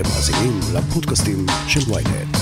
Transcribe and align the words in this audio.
אתם 0.00 0.08
מאזינים 0.08 0.60
לפודקאסטים 0.74 1.46
של 1.68 1.92
ויינט. 1.92 2.36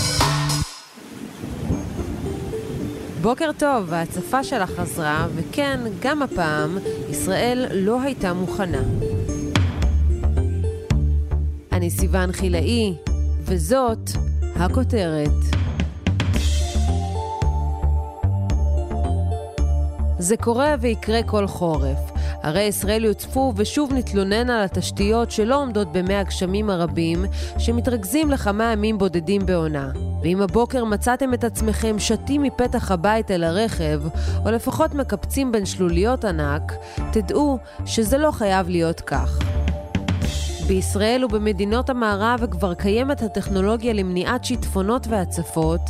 בוקר 3.22 3.50
טוב, 3.58 3.92
ההצפה 3.92 4.44
שלה 4.44 4.66
חזרה, 4.66 5.26
וכן, 5.36 5.80
גם 6.00 6.22
הפעם, 6.22 6.78
ישראל 7.10 7.66
לא 7.72 8.00
הייתה 8.02 8.32
מוכנה. 8.32 8.82
אני 11.72 11.90
סיון 11.90 12.32
חילאי, 12.32 12.94
וזאת 13.44 14.10
הכותרת. 14.56 15.30
זה 20.18 20.36
קורה 20.36 20.74
ויקרה 20.80 21.22
כל 21.22 21.46
חורף. 21.46 22.17
הרי 22.42 22.62
ישראל 22.62 23.04
יוצפו 23.04 23.52
ושוב 23.56 23.92
נתלונן 23.92 24.50
על 24.50 24.64
התשתיות 24.64 25.30
שלא 25.30 25.62
עומדות 25.62 25.92
במי 25.92 26.14
הגשמים 26.14 26.70
הרבים 26.70 27.24
שמתרכזים 27.58 28.30
לכמה 28.30 28.72
ימים 28.72 28.98
בודדים 28.98 29.46
בעונה. 29.46 29.90
ואם 30.22 30.42
הבוקר 30.42 30.84
מצאתם 30.84 31.34
את 31.34 31.44
עצמכם 31.44 31.98
שתים 31.98 32.42
מפתח 32.42 32.90
הבית 32.90 33.30
אל 33.30 33.44
הרכב, 33.44 34.00
או 34.44 34.50
לפחות 34.50 34.94
מקפצים 34.94 35.52
בין 35.52 35.66
שלוליות 35.66 36.24
ענק, 36.24 36.72
תדעו 37.12 37.58
שזה 37.86 38.18
לא 38.18 38.30
חייב 38.30 38.68
להיות 38.68 39.00
כך. 39.00 39.38
בישראל 40.68 41.24
ובמדינות 41.24 41.90
המערב 41.90 42.40
כבר 42.50 42.74
קיימת 42.74 43.22
הטכנולוגיה 43.22 43.92
למניעת 43.92 44.44
שיטפונות 44.44 45.06
והצפות, 45.06 45.80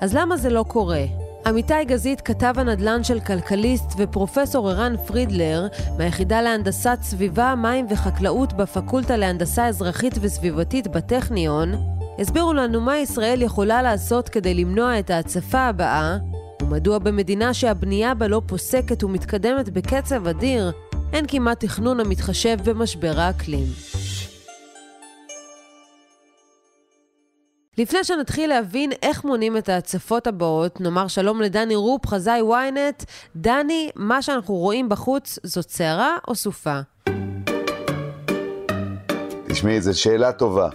אז 0.00 0.14
למה 0.14 0.36
זה 0.36 0.50
לא 0.50 0.64
קורה? 0.68 1.04
עמיתי 1.46 1.84
גזית, 1.84 2.20
כתב 2.20 2.54
הנדל"ן 2.56 3.04
של 3.04 3.20
כלכליסט, 3.20 3.92
ופרופסור 3.96 4.70
ערן 4.70 4.94
פרידלר, 5.06 5.66
מהיחידה 5.98 6.42
להנדסת 6.42 6.98
סביבה, 7.02 7.54
מים 7.54 7.86
וחקלאות 7.90 8.52
בפקולטה 8.52 9.16
להנדסה 9.16 9.66
אזרחית 9.66 10.14
וסביבתית 10.20 10.88
בטכניון, 10.88 11.72
הסבירו 12.18 12.52
לנו 12.52 12.80
מה 12.80 12.98
ישראל 12.98 13.42
יכולה 13.42 13.82
לעשות 13.82 14.28
כדי 14.28 14.54
למנוע 14.54 14.98
את 14.98 15.10
ההצפה 15.10 15.60
הבאה, 15.60 16.18
ומדוע 16.62 16.98
במדינה 16.98 17.54
שהבנייה 17.54 18.14
בה 18.14 18.28
לא 18.28 18.42
פוסקת 18.46 19.04
ומתקדמת 19.04 19.68
בקצב 19.68 20.28
אדיר, 20.28 20.72
אין 21.12 21.24
כמעט 21.28 21.64
תכנון 21.64 22.00
המתחשב 22.00 22.56
במשבר 22.64 23.20
האקלים. 23.20 23.66
לפני 27.78 28.04
שנתחיל 28.04 28.50
להבין 28.50 28.92
איך 29.02 29.24
מונים 29.24 29.56
את 29.56 29.68
ההצפות 29.68 30.26
הבאות, 30.26 30.80
נאמר 30.80 31.08
שלום 31.08 31.40
לדני 31.42 31.74
רופ, 31.74 32.06
חזאי 32.06 32.40
ynet. 32.40 33.04
דני, 33.36 33.90
מה 33.96 34.22
שאנחנו 34.22 34.54
רואים 34.54 34.88
בחוץ 34.88 35.38
זאת 35.42 35.70
סערה 35.70 36.16
או 36.28 36.34
סופה? 36.34 36.80
תשמעי, 39.48 39.80
זו 39.80 40.00
שאלה 40.00 40.32
טובה. 40.32 40.68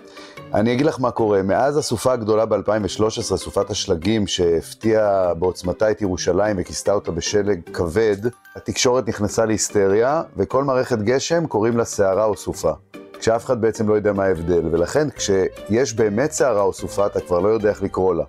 אני 0.53 0.73
אגיד 0.73 0.85
לך 0.85 0.99
מה 0.99 1.11
קורה. 1.11 1.41
מאז 1.41 1.77
הסופה 1.77 2.13
הגדולה 2.13 2.45
ב-2013, 2.45 3.21
סופת 3.21 3.69
השלגים 3.69 4.27
שהפתיעה 4.27 5.33
בעוצמתה 5.33 5.91
את 5.91 6.01
ירושלים 6.01 6.55
וכיסתה 6.59 6.93
אותה 6.93 7.11
בשלג 7.11 7.61
כבד, 7.73 8.17
התקשורת 8.55 9.07
נכנסה 9.07 9.45
להיסטריה, 9.45 10.23
וכל 10.37 10.63
מערכת 10.63 10.97
גשם 10.97 11.47
קוראים 11.47 11.77
לה 11.77 11.85
סערה 11.85 12.25
או 12.25 12.37
סופה. 12.37 12.71
כשאף 13.21 13.45
אחד 13.45 13.61
בעצם 13.61 13.89
לא 13.89 13.93
יודע 13.93 14.13
מה 14.13 14.23
ההבדל, 14.23 14.67
ולכן 14.71 15.09
כשיש 15.09 15.93
באמת 15.93 16.31
סערה 16.31 16.61
או 16.61 16.73
סופה, 16.73 17.05
אתה 17.05 17.19
כבר 17.19 17.39
לא 17.39 17.49
יודע 17.49 17.69
איך 17.69 17.83
לקרוא 17.83 18.15
לה. 18.15 18.23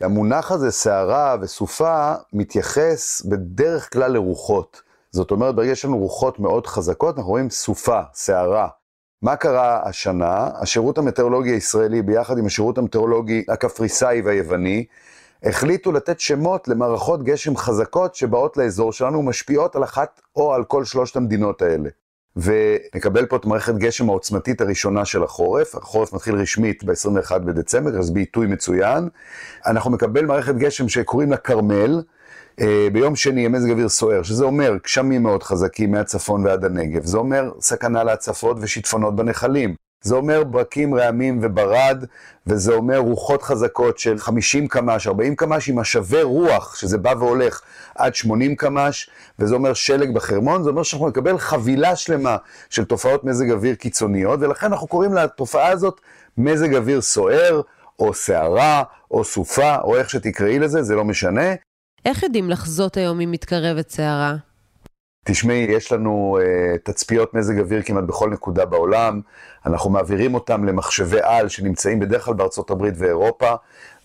המונח 0.00 0.52
הזה, 0.52 0.70
סערה 0.70 1.36
וסופה, 1.40 2.14
מתייחס 2.32 3.22
בדרך 3.28 3.92
כלל 3.92 4.12
לרוחות. 4.12 4.82
זאת 5.10 5.30
אומרת, 5.30 5.54
ברגע 5.54 5.74
שיש 5.74 5.84
לנו 5.84 5.98
רוחות 5.98 6.40
מאוד 6.40 6.66
חזקות, 6.66 7.16
אנחנו 7.16 7.30
רואים 7.30 7.50
סופה, 7.50 8.00
סערה. 8.14 8.68
מה 9.22 9.36
קרה 9.36 9.88
השנה? 9.88 10.48
השירות 10.54 10.98
המטאורולוגי 10.98 11.50
הישראלי, 11.50 12.02
ביחד 12.02 12.38
עם 12.38 12.46
השירות 12.46 12.78
המטאורולוגי 12.78 13.44
הקפריסאי 13.48 14.20
והיווני, 14.20 14.84
החליטו 15.42 15.92
לתת 15.92 16.20
שמות 16.20 16.68
למערכות 16.68 17.22
גשם 17.22 17.56
חזקות 17.56 18.14
שבאות 18.14 18.56
לאזור 18.56 18.92
שלנו 18.92 19.18
ומשפיעות 19.18 19.76
על 19.76 19.84
אחת 19.84 20.20
או 20.36 20.54
על 20.54 20.64
כל 20.64 20.84
שלושת 20.84 21.16
המדינות 21.16 21.62
האלה. 21.62 21.88
ונקבל 22.36 23.26
פה 23.26 23.36
את 23.36 23.44
מערכת 23.44 23.74
גשם 23.74 24.08
העוצמתית 24.08 24.60
הראשונה 24.60 25.04
של 25.04 25.22
החורף, 25.22 25.74
החורף 25.74 26.12
מתחיל 26.12 26.34
רשמית 26.34 26.84
ב-21 26.84 27.38
בדצמבר, 27.38 27.98
אז 27.98 28.10
בעיתוי 28.10 28.46
מצוין. 28.46 29.08
אנחנו 29.66 29.90
מקבל 29.90 30.24
מערכת 30.24 30.54
גשם 30.54 30.88
שקוראים 30.88 31.30
לה 31.30 31.36
כרמל, 31.36 32.02
אה, 32.60 32.88
ביום 32.92 33.16
שני 33.16 33.40
יהיה 33.40 33.48
מזג 33.48 33.70
אוויר 33.70 33.88
סוער, 33.88 34.22
שזה 34.22 34.44
אומר 34.44 34.76
גשמים 34.84 35.22
מאוד 35.22 35.42
חזקים 35.42 35.92
מהצפון 35.92 36.46
ועד 36.46 36.64
הנגב, 36.64 37.04
זה 37.04 37.18
אומר 37.18 37.50
סכנה 37.60 38.04
להצפות 38.04 38.56
ושיטפונות 38.60 39.16
בנחלים. 39.16 39.74
זה 40.04 40.14
אומר 40.14 40.44
ברקים, 40.44 40.94
רעמים 40.94 41.38
וברד, 41.42 42.04
וזה 42.46 42.72
אומר 42.74 42.98
רוחות 42.98 43.42
חזקות 43.42 43.98
של 43.98 44.18
50 44.18 44.68
קמ"ש, 44.68 45.06
40 45.06 45.36
קמ"ש 45.36 45.68
עם 45.68 45.78
השווה 45.78 46.22
רוח, 46.22 46.76
שזה 46.76 46.98
בא 46.98 47.14
והולך 47.18 47.60
עד 47.94 48.14
80 48.14 48.56
קמ"ש, 48.56 49.10
וזה 49.38 49.54
אומר 49.54 49.74
שלג 49.74 50.14
בחרמון, 50.14 50.62
זה 50.62 50.70
אומר 50.70 50.82
שאנחנו 50.82 51.08
נקבל 51.08 51.38
חבילה 51.38 51.96
שלמה 51.96 52.36
של 52.70 52.84
תופעות 52.84 53.24
מזג 53.24 53.50
אוויר 53.50 53.74
קיצוניות, 53.74 54.40
ולכן 54.42 54.66
אנחנו 54.66 54.86
קוראים 54.86 55.14
לתופעה 55.14 55.68
הזאת 55.68 56.00
מזג 56.38 56.74
אוויר 56.74 57.00
סוער, 57.00 57.60
או 57.98 58.14
סערה, 58.14 58.82
או 59.10 59.24
סופה, 59.24 59.76
או 59.76 59.96
איך 59.96 60.10
שתקראי 60.10 60.58
לזה, 60.58 60.82
זה 60.82 60.94
לא 60.94 61.04
משנה. 61.04 61.54
איך 62.04 62.22
יודעים 62.22 62.50
לחזות 62.50 62.96
היום 62.96 63.20
אם 63.20 63.30
מתקרבת 63.30 63.90
סערה? 63.90 64.36
תשמעי, 65.24 65.66
יש 65.68 65.92
לנו 65.92 66.38
uh, 66.40 66.78
תצפיות 66.82 67.34
מזג 67.34 67.58
אוויר 67.58 67.82
כמעט 67.82 68.04
בכל 68.04 68.30
נקודה 68.30 68.64
בעולם, 68.64 69.20
אנחנו 69.66 69.90
מעבירים 69.90 70.34
אותם 70.34 70.64
למחשבי 70.64 71.18
על 71.22 71.48
שנמצאים 71.48 72.00
בדרך 72.00 72.24
כלל 72.24 72.34
בארצות 72.34 72.70
הברית 72.70 72.94
ואירופה, 72.98 73.54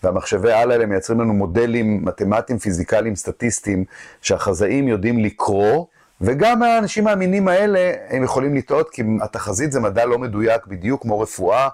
והמחשבי 0.02 0.52
על 0.52 0.70
האלה 0.70 0.86
מייצרים 0.86 1.20
לנו 1.20 1.34
מודלים 1.34 2.04
מתמטיים, 2.04 2.58
פיזיקליים, 2.58 3.16
סטטיסטיים, 3.16 3.84
שהחזאים 4.22 4.88
יודעים 4.88 5.18
לקרוא, 5.18 5.86
וגם 6.20 6.62
האנשים 6.62 7.06
האמינים 7.06 7.48
האלה, 7.48 7.92
הם 8.08 8.22
יכולים 8.22 8.54
לטעות, 8.54 8.90
כי 8.90 9.02
התחזית 9.22 9.72
זה 9.72 9.80
מדע 9.80 10.06
לא 10.06 10.18
מדויק, 10.18 10.66
בדיוק 10.66 11.02
כמו 11.02 11.20
רפואה. 11.20 11.68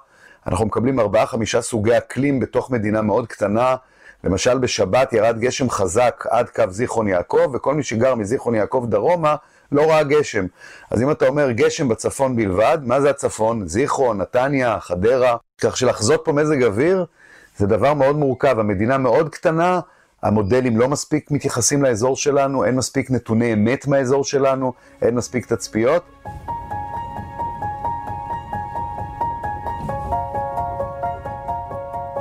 אנחנו 0.46 0.66
מקבלים 0.66 1.00
ארבעה-חמישה 1.00 1.62
סוגי 1.62 1.98
אקלים 1.98 2.40
בתוך 2.40 2.70
מדינה 2.70 3.02
מאוד 3.02 3.26
קטנה. 3.26 3.76
למשל 4.24 4.58
בשבת 4.58 5.12
ירד 5.12 5.38
גשם 5.38 5.70
חזק 5.70 6.24
עד 6.30 6.48
קו 6.48 6.64
זיכרון 6.70 7.08
יעקב, 7.08 7.50
וכל 7.52 7.74
מי 7.74 7.82
שגר 7.82 8.14
מזיכרון 8.14 8.54
יעקב 8.54 8.86
דרומה 8.88 9.36
לא 9.72 9.82
ראה 9.82 10.02
גשם. 10.02 10.46
אז 10.90 11.02
אם 11.02 11.10
אתה 11.10 11.26
אומר 11.26 11.50
גשם 11.50 11.88
בצפון 11.88 12.36
בלבד, 12.36 12.78
מה 12.82 13.00
זה 13.00 13.10
הצפון? 13.10 13.68
זיכרון, 13.68 14.20
נתניה, 14.20 14.80
חדרה. 14.80 15.36
כך 15.60 15.76
שלחזות 15.76 16.22
פה 16.24 16.32
מזג 16.32 16.62
אוויר 16.62 17.04
זה 17.56 17.66
דבר 17.66 17.94
מאוד 17.94 18.16
מורכב. 18.16 18.58
המדינה 18.58 18.98
מאוד 18.98 19.28
קטנה, 19.28 19.80
המודלים 20.22 20.76
לא 20.76 20.88
מספיק 20.88 21.30
מתייחסים 21.30 21.82
לאזור 21.82 22.16
שלנו, 22.16 22.64
אין 22.64 22.74
מספיק 22.74 23.10
נתוני 23.10 23.52
אמת 23.52 23.86
מהאזור 23.86 24.24
שלנו, 24.24 24.72
אין 25.02 25.14
מספיק 25.14 25.46
תצפיות. 25.46 26.02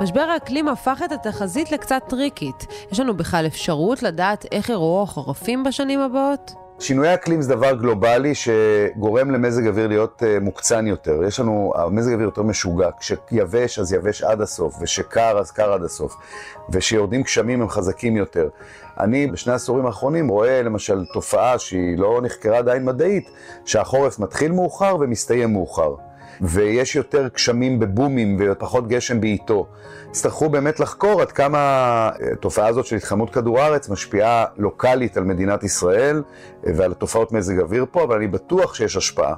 משבר 0.06 0.20
האקלים 0.20 0.68
הפך 0.68 1.00
את 1.04 1.12
התחזית 1.12 1.72
לקצת 1.72 2.02
טריקית. 2.08 2.66
יש 2.92 3.00
לנו 3.00 3.16
בכלל 3.16 3.46
אפשרות 3.46 4.02
לדעת 4.02 4.46
איך 4.52 4.68
יראו 4.68 5.02
החורפים 5.02 5.64
בשנים 5.64 6.00
הבאות? 6.00 6.54
שינויי 6.78 7.14
אקלים 7.14 7.42
זה 7.42 7.54
דבר 7.54 7.74
גלובלי 7.74 8.32
שגורם 8.34 9.30
למזג 9.30 9.66
אוויר 9.66 9.86
להיות 9.86 10.22
uh, 10.22 10.44
מוקצן 10.44 10.86
יותר. 10.86 11.22
יש 11.26 11.40
לנו, 11.40 11.72
המזג 11.76 12.12
אוויר 12.12 12.24
יותר 12.24 12.42
משוגע. 12.42 12.90
כשיבש 13.00 13.78
אז 13.78 13.92
יבש 13.92 14.22
עד 14.22 14.40
הסוף, 14.40 14.76
ושקר 14.80 15.38
אז 15.38 15.50
קר 15.50 15.72
עד 15.72 15.82
הסוף, 15.82 16.16
ושיורדים 16.70 17.22
גשמים 17.22 17.62
הם 17.62 17.68
חזקים 17.68 18.16
יותר. 18.16 18.48
אני 19.00 19.26
בשני 19.26 19.52
העשורים 19.52 19.86
האחרונים 19.86 20.28
רואה 20.28 20.62
למשל 20.62 21.04
תופעה 21.12 21.58
שהיא 21.58 21.98
לא 21.98 22.20
נחקרה 22.22 22.58
עדיין 22.58 22.84
מדעית, 22.84 23.30
שהחורף 23.64 24.18
מתחיל 24.18 24.52
מאוחר 24.52 24.96
ומסתיים 25.00 25.52
מאוחר. 25.52 25.94
ויש 26.40 26.96
יותר 26.96 27.28
גשמים 27.34 27.78
בבומים 27.78 28.36
ופחות 28.40 28.88
גשם 28.88 29.20
בעיתו. 29.20 29.66
יצטרכו 30.08 30.48
באמת 30.48 30.80
לחקור 30.80 31.22
עד 31.22 31.32
כמה 31.32 32.10
התופעה 32.32 32.66
הזאת 32.66 32.86
של 32.86 32.96
התחממות 32.96 33.34
כדור 33.34 33.60
הארץ 33.60 33.88
משפיעה 33.88 34.44
לוקאלית 34.56 35.16
על 35.16 35.24
מדינת 35.24 35.64
ישראל 35.64 36.22
ועל 36.62 36.94
תופעות 36.94 37.32
מזג 37.32 37.60
אוויר 37.60 37.86
פה, 37.90 38.04
אבל 38.04 38.16
אני 38.16 38.26
בטוח 38.26 38.74
שיש 38.74 38.96
השפעה. 38.96 39.34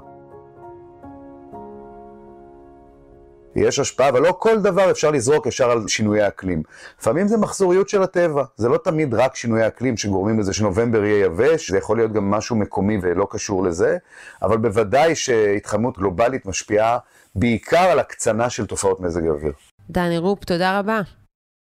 יש 3.57 3.79
השפעה, 3.79 4.09
אבל 4.09 4.23
לא 4.23 4.35
כל 4.39 4.61
דבר 4.61 4.91
אפשר 4.91 5.11
לזרוק 5.11 5.47
ישר 5.47 5.71
על 5.71 5.89
שינויי 5.89 6.29
אקלים. 6.29 6.63
לפעמים 7.01 7.29
זה 7.29 7.37
מחזוריות 7.37 7.89
של 7.89 8.03
הטבע, 8.03 8.45
זה 8.57 8.69
לא 8.69 8.79
תמיד 8.85 9.15
רק 9.15 9.37
שינויי 9.37 9.67
אקלים 9.67 9.97
שגורמים 9.97 10.41
לזה 10.41 10.53
שנובמבר 10.53 11.05
יהיה 11.05 11.25
יבש, 11.25 11.71
זה 11.71 11.79
יכול 11.79 11.97
להיות 11.97 12.13
גם 12.13 12.31
משהו 12.31 12.57
מקומי 12.57 12.99
ולא 13.03 13.27
קשור 13.31 13.65
לזה, 13.65 13.97
אבל 14.43 14.57
בוודאי 14.57 15.15
שהתחממות 15.15 15.99
גלובלית 15.99 16.47
משפיעה 16.47 16.99
בעיקר 17.35 17.79
על 17.83 17.99
הקצנה 17.99 18.51
של 18.51 18.67
תופעות 18.67 19.01
מזג 19.01 19.27
האוויר. 19.27 19.53
דני 19.91 20.19
רופ, 20.19 20.45
תודה 20.45 20.79
רבה. 20.79 21.01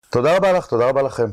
תודה 0.09 0.37
רבה 0.37 0.51
לך, 0.51 0.65
תודה 0.65 0.89
רבה 0.89 1.01
לכם. 1.01 1.27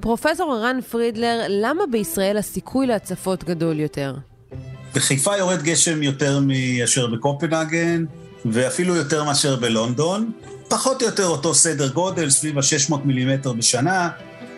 פרופסור 0.00 0.54
ערן 0.54 0.80
פרידלר, 0.80 1.40
למה 1.48 1.82
בישראל 1.90 2.36
הסיכוי 2.36 2.86
להצפות 2.86 3.44
גדול 3.44 3.80
יותר? 3.80 4.14
בחיפה 4.96 5.36
יורד 5.36 5.62
גשם 5.62 6.02
יותר 6.02 6.40
מאשר 6.40 7.06
בקופנהגן, 7.06 8.04
ואפילו 8.44 8.94
יותר 8.94 9.24
מאשר 9.24 9.56
בלונדון. 9.56 10.32
פחות 10.68 11.02
או 11.02 11.06
יותר 11.06 11.26
אותו 11.26 11.54
סדר 11.54 11.88
גודל, 11.88 12.30
סביב 12.30 12.58
ה-600 12.58 12.94
מילימטר 13.04 13.52
בשנה, 13.52 14.08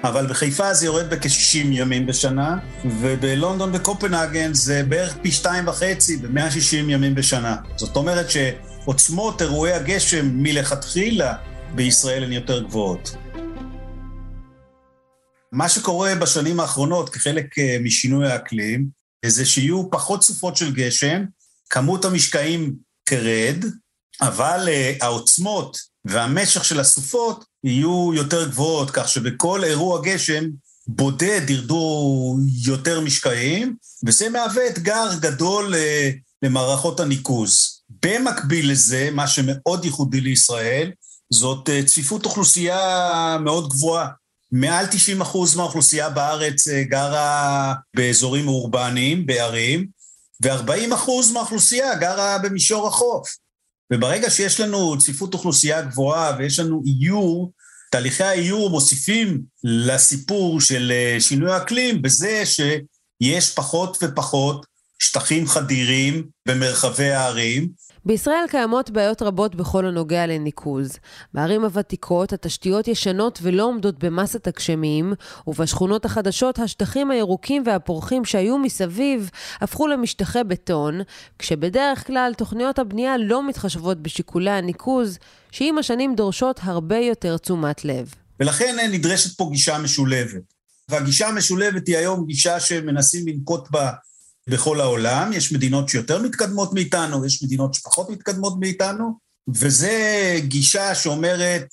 אבל 0.05 0.27
בחיפה 0.27 0.75
זה 0.75 0.87
יורד 0.87 1.11
בכ-60 1.11 1.57
ימים 1.71 2.07
בשנה, 2.07 2.59
ובלונדון 2.85 3.71
וקופנהגן 3.75 4.55
זה 4.55 4.83
בערך 4.89 5.17
פי 5.23 5.33
שתיים 5.33 5.69
וחצי 5.69 6.17
ב-160 6.17 6.77
ימים 6.77 7.15
בשנה. 7.15 7.57
זאת 7.77 7.97
אומרת 7.97 8.27
שעוצמות 8.31 9.43
אירועי 9.43 9.73
הגשם 9.73 10.31
מלכתחילה 10.33 11.35
בישראל 11.75 12.25
הן 12.25 12.33
יותר 12.33 12.63
גבוהות. 12.63 13.17
מה 15.53 15.69
שקורה 15.69 16.15
בשנים 16.15 16.61
האחרונות 16.61 17.09
כחלק 17.09 17.59
אה, 17.59 17.77
משינוי 17.81 18.31
האקלים, 18.31 18.98
זה 19.27 19.47
שיהיו 19.47 19.91
פחות 19.91 20.23
סופות 20.23 20.57
של 20.57 20.75
גשם, 20.75 21.25
כמות 21.71 22.05
המשקעים 22.05 22.75
תרד, 23.05 23.65
אבל 24.21 24.69
uh, 24.69 25.05
העוצמות 25.05 25.79
והמשך 26.05 26.65
של 26.65 26.81
הסופות 26.81 27.45
יהיו 27.65 28.11
יותר 28.15 28.49
גבוהות, 28.49 28.91
כך 28.91 29.09
שבכל 29.09 29.65
אירוע 29.65 30.01
גשם 30.03 30.45
בודד 30.87 31.51
ירדו 31.51 32.37
יותר 32.65 33.01
משקעים, 33.01 33.77
וזה 34.07 34.29
מהווה 34.29 34.67
אתגר 34.69 35.09
גדול 35.21 35.75
uh, 35.75 36.19
למערכות 36.43 37.01
הניקוז. 37.01 37.83
במקביל 38.03 38.71
לזה, 38.71 39.09
מה 39.13 39.27
שמאוד 39.27 39.85
ייחודי 39.85 40.21
לישראל, 40.21 40.91
זאת 41.33 41.69
uh, 41.69 41.87
צפיפות 41.87 42.25
אוכלוסייה 42.25 43.39
מאוד 43.45 43.69
גבוהה. 43.69 44.09
מעל 44.53 44.87
90 44.87 45.21
אחוז 45.21 45.57
מהאוכלוסייה 45.57 46.11
בארץ 46.11 46.69
גרה 46.69 47.75
באזורים 47.97 48.49
אורבניים, 48.49 49.27
בערים, 49.27 49.87
ו-40 50.43 50.95
אחוז 50.95 51.33
מהאוכלוסייה 51.33 51.95
גרה 51.95 52.39
במישור 52.39 52.89
החוף. 52.89 53.37
וברגע 53.93 54.31
שיש 54.31 54.61
לנו 54.61 54.99
צפיפות 54.99 55.35
אוכלוסייה 55.35 55.83
גבוהה 55.83 56.37
ויש 56.39 56.59
לנו 56.59 56.83
איור, 56.87 57.53
תהליכי 57.91 58.25
האיור 58.25 58.71
מוסיפים 58.71 59.41
לסיפור 59.65 60.61
של 60.61 60.93
אה, 60.95 61.21
שינוי 61.21 61.53
האקלים 61.53 62.03
בזה 62.03 62.43
שיש 62.47 63.55
פחות 63.55 63.99
ופחות 64.03 64.67
שטחים 64.99 65.47
חדירים 65.47 66.25
במרחבי 66.49 67.11
הערים, 67.11 67.69
בישראל 68.05 68.45
קיימות 68.51 68.91
בעיות 68.91 69.23
רבות 69.23 69.55
בכל 69.55 69.87
הנוגע 69.87 70.27
לניקוז. 70.27 70.99
בערים 71.35 71.65
הוותיקות 71.65 72.33
התשתיות 72.33 72.89
ישנות 72.89 73.39
ולא 73.43 73.65
עומדות 73.65 74.05
במסת 74.05 74.47
הגשמים, 74.47 75.13
ובשכונות 75.47 76.05
החדשות 76.05 76.59
השטחים 76.59 77.11
הירוקים 77.11 77.63
והפורחים 77.67 78.25
שהיו 78.25 78.59
מסביב 78.59 79.31
הפכו 79.61 79.87
למשטחי 79.87 80.45
בטון, 80.49 81.01
כשבדרך 81.39 82.07
כלל 82.07 82.33
תוכניות 82.37 82.79
הבנייה 82.79 83.19
לא 83.19 83.49
מתחשבות 83.49 84.03
בשיקולי 84.03 84.51
הניקוז, 84.51 85.19
שעם 85.53 85.79
השנים 85.79 86.15
דורשות 86.15 86.61
הרבה 86.63 86.99
יותר 86.99 87.37
תשומת 87.39 87.85
לב. 87.85 88.15
ולכן 88.41 88.77
נדרשת 88.93 89.37
פה 89.37 89.49
גישה 89.53 89.79
משולבת. 89.79 90.43
והגישה 90.89 91.29
המשולבת 91.29 91.87
היא 91.87 91.97
היום 91.97 92.27
גישה 92.27 92.61
שמנסים 92.61 93.29
לנקוט 93.29 93.71
בה 93.71 93.91
בכל 94.49 94.81
העולם, 94.81 95.33
יש 95.33 95.53
מדינות 95.53 95.89
שיותר 95.89 96.23
מתקדמות 96.23 96.73
מאיתנו, 96.73 97.27
יש 97.27 97.43
מדינות 97.43 97.75
שפחות 97.75 98.11
מתקדמות 98.11 98.55
מאיתנו, 98.61 99.19
וזה 99.49 100.35
גישה 100.39 100.95
שאומרת 100.95 101.67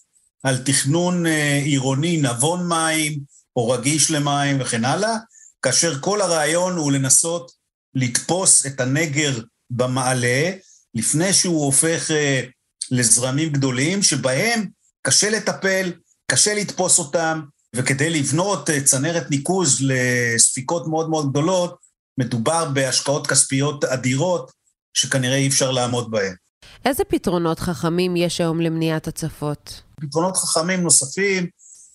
על 0.44 0.58
תכנון 0.58 1.26
אה, 1.26 1.62
עירוני 1.66 2.18
נבון 2.18 2.68
מים, 2.68 3.20
או 3.56 3.70
רגיש 3.70 4.12
למים 4.12 4.62
וכן 4.62 4.86
הלאה, 4.86 5.18
כאשר 5.62 6.00
כל 6.00 6.22
הרעיון 6.22 6.78
הוא 6.78 6.92
לנסות 6.92 7.52
לתפוס 7.94 8.66
את 8.66 8.80
הנגר 8.80 9.40
במעלה, 9.70 10.52
לפני 10.96 11.34
שהוא 11.34 11.66
הופך 11.66 12.12
אה, 12.12 12.42
לזרמים 12.92 13.50
גדולים, 13.50 14.04
שבהם 14.04 14.68
קשה 15.02 15.30
לטפל, 15.30 15.92
קשה 16.32 16.54
לתפוס 16.54 17.00
אותם, 17.00 17.42
וכדי 17.76 18.10
לבנות 18.10 18.70
אה, 18.70 18.84
צנרת 18.84 19.32
ניקוז 19.32 19.82
לספיקות 19.82 20.88
מאוד 20.88 21.10
מאוד 21.10 21.30
גדולות, 21.30 21.85
מדובר 22.18 22.70
בהשקעות 22.70 23.28
כספיות 23.28 23.84
אדירות, 23.84 24.52
שכנראה 24.94 25.36
אי 25.36 25.48
אפשר 25.48 25.72
לעמוד 25.72 26.12
בהן. 26.12 26.36
איזה 26.86 27.04
פתרונות 27.04 27.60
חכמים 27.60 28.16
יש 28.16 28.42
היום 28.42 28.62
למניעת 28.62 29.08
הצפות? 29.08 29.82
פתרונות 30.02 30.38
חכמים 30.38 30.84
נוספים 30.84 31.48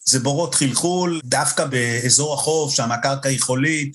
זה 0.05 0.21
בורות 0.21 0.55
חלחול, 0.55 1.21
דווקא 1.25 1.65
באזור 1.65 2.35
החוף, 2.35 2.75
שם 2.75 2.93
הקרקע 2.93 3.29
היא 3.29 3.41
חולית. 3.41 3.95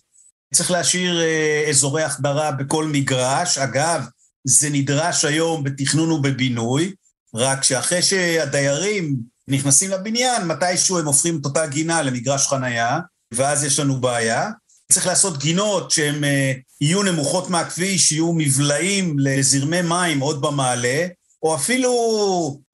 צריך 0.54 0.72
להשאיר 0.72 1.22
אה, 1.22 1.66
אזורי 1.70 2.04
החדרה 2.04 2.52
בכל 2.52 2.86
מגרש. 2.86 3.58
אגב, 3.58 4.06
זה 4.44 4.70
נדרש 4.70 5.26
היום 5.26 5.64
בתכנון 5.64 6.12
ובבינוי, 6.12 6.94
רק 7.36 7.64
שאחרי 7.64 8.02
שהדיירים 8.02 9.16
נכנסים 9.48 9.92
לבניין, 9.92 10.48
מתישהו 10.48 11.00
הם 11.00 11.06
הופכים 11.06 11.40
את 11.40 11.46
אותה 11.46 11.68
גינה 11.68 12.02
למגרש 12.02 12.48
חנייה, 12.48 13.00
ואז 13.34 13.64
יש 13.64 13.80
לנו 13.80 14.02
בעיה. 14.02 14.50
צריך 14.92 15.08
לעשות 15.08 15.38
גינות 15.38 15.92
שהן 15.92 16.24
אה, 16.24 16.54
יהיו 16.82 17.04
נמוכות 17.04 17.50
מהכביש, 17.50 18.12
יהיו 18.12 18.34
מבלעים 18.34 19.20
לזרמי 19.20 19.82
מים 19.82 20.20
עוד 20.20 20.42
במעלה, 20.42 21.08
או 21.44 21.56
אפילו 21.56 21.92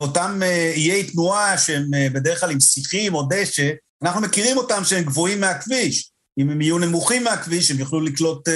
אותם 0.02 0.40
אה, 0.44 0.72
איי 0.76 1.04
תנועה 1.04 1.58
שהם 1.58 1.94
אה, 1.94 2.08
בדרך 2.14 2.40
כלל 2.40 2.52
עם 2.52 2.60
שיחים 2.60 3.14
או 3.14 3.28
דשא, 3.30 3.70
אנחנו 4.04 4.22
מכירים 4.22 4.58
אותם 4.58 4.84
שהם 4.84 5.04
גבוהים 5.04 5.42
מהכביש. 5.42 6.12
אם 6.40 6.50
הם 6.50 6.62
יהיו 6.62 6.78
נמוכים 6.78 7.24
מהכביש, 7.24 7.72
הם 7.72 7.80
יוכלו 7.80 8.02
לקלוט 8.02 8.50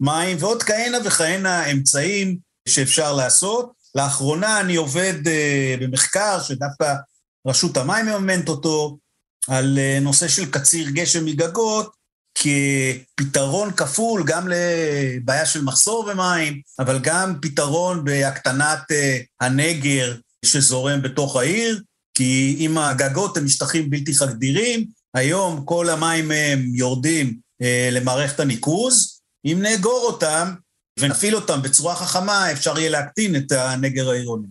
מים, 0.00 0.36
ועוד 0.40 0.62
כהנה 0.62 0.98
וכהנה 1.04 1.72
אמצעים 1.72 2.36
שאפשר 2.68 3.12
לעשות. 3.12 3.72
לאחרונה 3.94 4.60
אני 4.60 4.76
עובד 4.76 5.14
במחקר 5.80 6.42
שדווקא 6.42 6.94
רשות 7.46 7.76
המים 7.76 8.06
מממנת 8.06 8.48
אותו, 8.48 8.98
על 9.48 9.78
נושא 10.00 10.28
של 10.28 10.50
קציר 10.50 10.90
גשם 10.90 11.24
מגגות, 11.24 11.92
כפתרון 12.34 13.72
כפול 13.72 14.22
גם 14.26 14.48
לבעיה 14.48 15.46
של 15.46 15.62
מחסור 15.62 16.04
במים, 16.12 16.60
אבל 16.78 16.98
גם 16.98 17.34
פתרון 17.42 18.04
בהקטנת 18.04 18.90
אה, 18.90 19.18
הנגר 19.40 20.16
שזורם 20.44 21.02
בתוך 21.02 21.36
העיר, 21.36 21.82
כי 22.14 22.56
אם 22.58 22.78
הגגות 22.78 23.36
הם 23.36 23.44
משטחים 23.44 23.90
בלתי 23.90 24.14
חדירים, 24.14 24.84
היום 25.14 25.64
כל 25.64 25.90
המים 25.90 26.30
הם 26.30 26.74
יורדים 26.74 27.36
אה, 27.62 27.88
למערכת 27.92 28.40
הניקוז, 28.40 29.20
אם 29.44 29.58
נאגור 29.62 30.04
אותם 30.06 30.54
ונפעיל 31.00 31.36
אותם 31.36 31.62
בצורה 31.62 31.96
חכמה, 31.96 32.52
אפשר 32.52 32.78
יהיה 32.78 32.90
להקטין 32.90 33.36
את 33.36 33.52
הנגר 33.52 34.10
העירוני. 34.10 34.46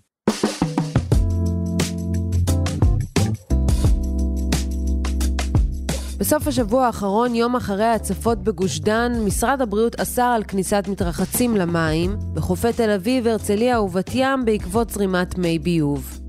בסוף 6.23 6.47
השבוע 6.47 6.85
האחרון, 6.85 7.35
יום 7.35 7.55
אחרי 7.55 7.83
ההצפות 7.83 8.43
בגוש 8.43 8.79
דן, 8.79 9.11
משרד 9.25 9.61
הבריאות 9.61 9.99
אסר 9.99 10.21
על 10.21 10.43
כניסת 10.43 10.85
מתרחצים 10.87 11.57
למים 11.57 12.17
בחופי 12.33 12.73
תל 12.73 12.89
אביב, 12.89 13.27
הרצליה 13.27 13.81
ובת 13.81 14.09
ים 14.13 14.45
בעקבות 14.45 14.89
זרימת 14.89 15.37
מי 15.37 15.59
ביוב. 15.59 16.19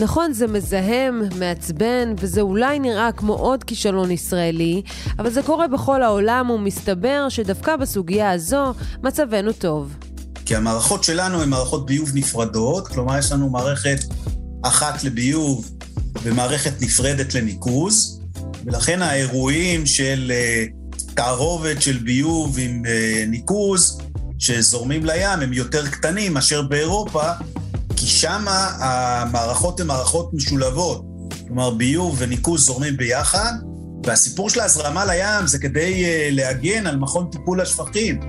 נכון, 0.00 0.32
זה 0.32 0.46
מזהם, 0.46 1.22
מעצבן, 1.38 2.14
וזה 2.18 2.40
אולי 2.40 2.78
נראה 2.78 3.12
כמו 3.12 3.32
עוד 3.32 3.64
כישלון 3.64 4.10
ישראלי, 4.10 4.82
אבל 5.18 5.30
זה 5.30 5.42
קורה 5.42 5.68
בכל 5.68 6.02
העולם, 6.02 6.50
ומסתבר 6.50 7.28
שדווקא 7.28 7.76
בסוגיה 7.76 8.30
הזו 8.30 8.74
מצבנו 9.02 9.52
טוב. 9.52 9.96
כי 10.44 10.56
המערכות 10.56 11.04
שלנו 11.04 11.42
הן 11.42 11.48
מערכות 11.48 11.86
ביוב 11.86 12.10
נפרדות, 12.14 12.88
כלומר 12.88 13.18
יש 13.18 13.32
לנו 13.32 13.50
מערכת 13.50 13.98
אחת 14.62 15.04
לביוב 15.04 15.70
ומערכת 16.22 16.72
נפרדת 16.82 17.34
לניקוז, 17.34 18.17
ולכן 18.68 19.02
האירועים 19.02 19.86
של 19.86 20.32
אה, 20.34 20.64
תערובת 21.14 21.82
של 21.82 21.98
ביוב 21.98 22.58
עם 22.58 22.82
אה, 22.86 23.24
ניקוז 23.28 24.00
שזורמים 24.38 25.04
לים 25.04 25.40
הם 25.40 25.52
יותר 25.52 25.86
קטנים 25.86 26.34
מאשר 26.34 26.62
באירופה, 26.62 27.22
כי 27.96 28.06
שם 28.06 28.44
המערכות 28.78 29.80
הן 29.80 29.86
מערכות 29.86 30.34
משולבות. 30.34 31.04
כלומר, 31.46 31.70
ביוב 31.70 32.16
וניקוז 32.18 32.66
זורמים 32.66 32.96
ביחד, 32.96 33.52
והסיפור 34.06 34.50
של 34.50 34.60
ההזרמה 34.60 35.04
לים 35.04 35.46
זה 35.46 35.58
כדי 35.58 36.04
אה, 36.04 36.28
להגן 36.32 36.86
על 36.86 36.96
מכון 36.96 37.28
טיפול 37.32 37.60
השפכים. 37.60 38.20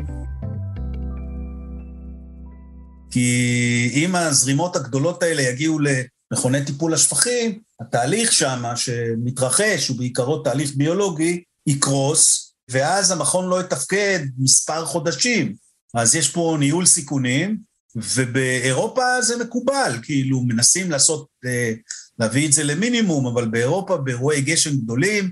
כי 3.11 3.91
אם 3.93 4.15
הזרימות 4.15 4.75
הגדולות 4.75 5.23
האלה 5.23 5.41
יגיעו 5.41 5.79
למכוני 6.31 6.65
טיפול 6.65 6.93
השפכים, 6.93 7.59
התהליך 7.81 8.33
שם 8.33 8.63
שמתרחש, 8.75 9.87
הוא 9.87 9.97
בעיקרו 9.97 10.37
תהליך 10.37 10.71
ביולוגי, 10.75 11.43
יקרוס, 11.67 12.53
ואז 12.71 13.11
המכון 13.11 13.49
לא 13.49 13.61
יתפקד 13.61 14.19
מספר 14.37 14.85
חודשים. 14.85 15.55
אז 15.93 16.15
יש 16.15 16.29
פה 16.29 16.57
ניהול 16.59 16.85
סיכונים, 16.85 17.57
ובאירופה 17.95 19.21
זה 19.21 19.43
מקובל, 19.43 19.99
כאילו 20.03 20.41
מנסים 20.41 20.91
לעשות, 20.91 21.27
אה, 21.45 21.73
להביא 22.19 22.47
את 22.47 22.53
זה 22.53 22.63
למינימום, 22.63 23.27
אבל 23.27 23.47
באירופה, 23.47 23.97
באירועי 23.97 24.41
גשם 24.41 24.77
גדולים, 24.77 25.31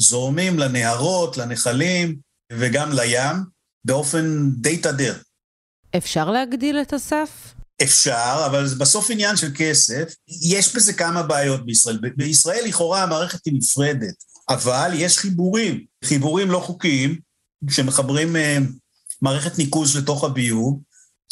זורמים 0.00 0.58
לנהרות, 0.58 1.36
לנחלים 1.36 2.16
וגם 2.52 2.92
לים, 2.92 3.36
באופן 3.84 4.50
די 4.50 4.76
תדר. 4.76 5.14
אפשר 5.96 6.30
להגדיל 6.30 6.80
את 6.80 6.92
הסף? 6.92 7.57
אפשר, 7.82 8.42
אבל 8.46 8.66
זה 8.66 8.76
בסוף 8.76 9.10
עניין 9.10 9.36
של 9.36 9.50
כסף. 9.54 10.14
יש 10.42 10.76
בזה 10.76 10.92
כמה 10.92 11.22
בעיות 11.22 11.66
בישראל. 11.66 11.98
בישראל 12.16 12.64
לכאורה 12.64 13.02
המערכת 13.02 13.46
היא 13.46 13.54
נפרדת, 13.54 14.14
אבל 14.48 14.90
יש 14.94 15.18
חיבורים, 15.18 15.84
חיבורים 16.04 16.50
לא 16.50 16.58
חוקיים, 16.58 17.18
שמחברים 17.70 18.36
uh, 18.36 18.38
מערכת 19.22 19.58
ניקוז 19.58 19.96
לתוך 19.96 20.24
הביוב, 20.24 20.80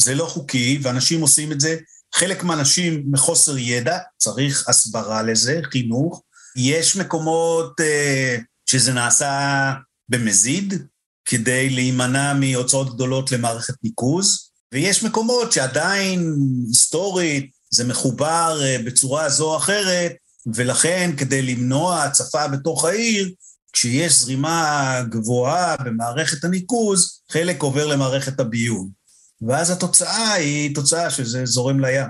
זה 0.01 0.15
לא 0.15 0.25
חוקי, 0.25 0.79
ואנשים 0.83 1.21
עושים 1.21 1.53
את 1.53 1.61
זה. 1.61 1.77
חלק 2.15 2.45
מהאנשים 2.45 3.05
מחוסר 3.11 3.59
ידע, 3.59 3.99
צריך 4.19 4.69
הסברה 4.69 5.23
לזה, 5.23 5.61
חינוך. 5.73 6.23
יש 6.57 6.97
מקומות 6.97 7.81
uh, 7.81 8.43
שזה 8.67 8.93
נעשה 8.93 9.73
במזיד, 10.09 10.75
כדי 11.25 11.71
להימנע 11.71 12.33
מהוצאות 12.35 12.95
גדולות 12.95 13.33
למערכת 13.33 13.75
ניקוז, 13.83 14.46
ויש 14.73 15.03
מקומות 15.03 15.53
שעדיין 15.53 16.37
היסטורית 16.69 17.51
זה 17.71 17.85
מחובר 17.85 18.61
אה, 18.63 18.77
בצורה 18.85 19.29
זו 19.29 19.53
או 19.53 19.57
אחרת, 19.57 20.13
ולכן 20.55 21.11
כדי 21.17 21.43
למנוע 21.43 22.03
הצפה 22.03 22.49
בתוך 22.49 22.85
העיר, 22.85 23.31
כשיש 23.73 24.19
זרימה 24.19 25.03
גבוהה 25.11 25.77
במערכת 25.77 26.45
הניקוז, 26.45 27.21
חלק 27.33 27.63
עובר 27.63 27.87
למערכת 27.87 28.41
הביוב. 28.41 28.91
ואז 29.49 29.71
התוצאה 29.71 30.33
היא 30.33 30.75
תוצאה 30.75 31.11
שזה 31.11 31.47
זורם 31.47 31.81
לים. 31.81 32.07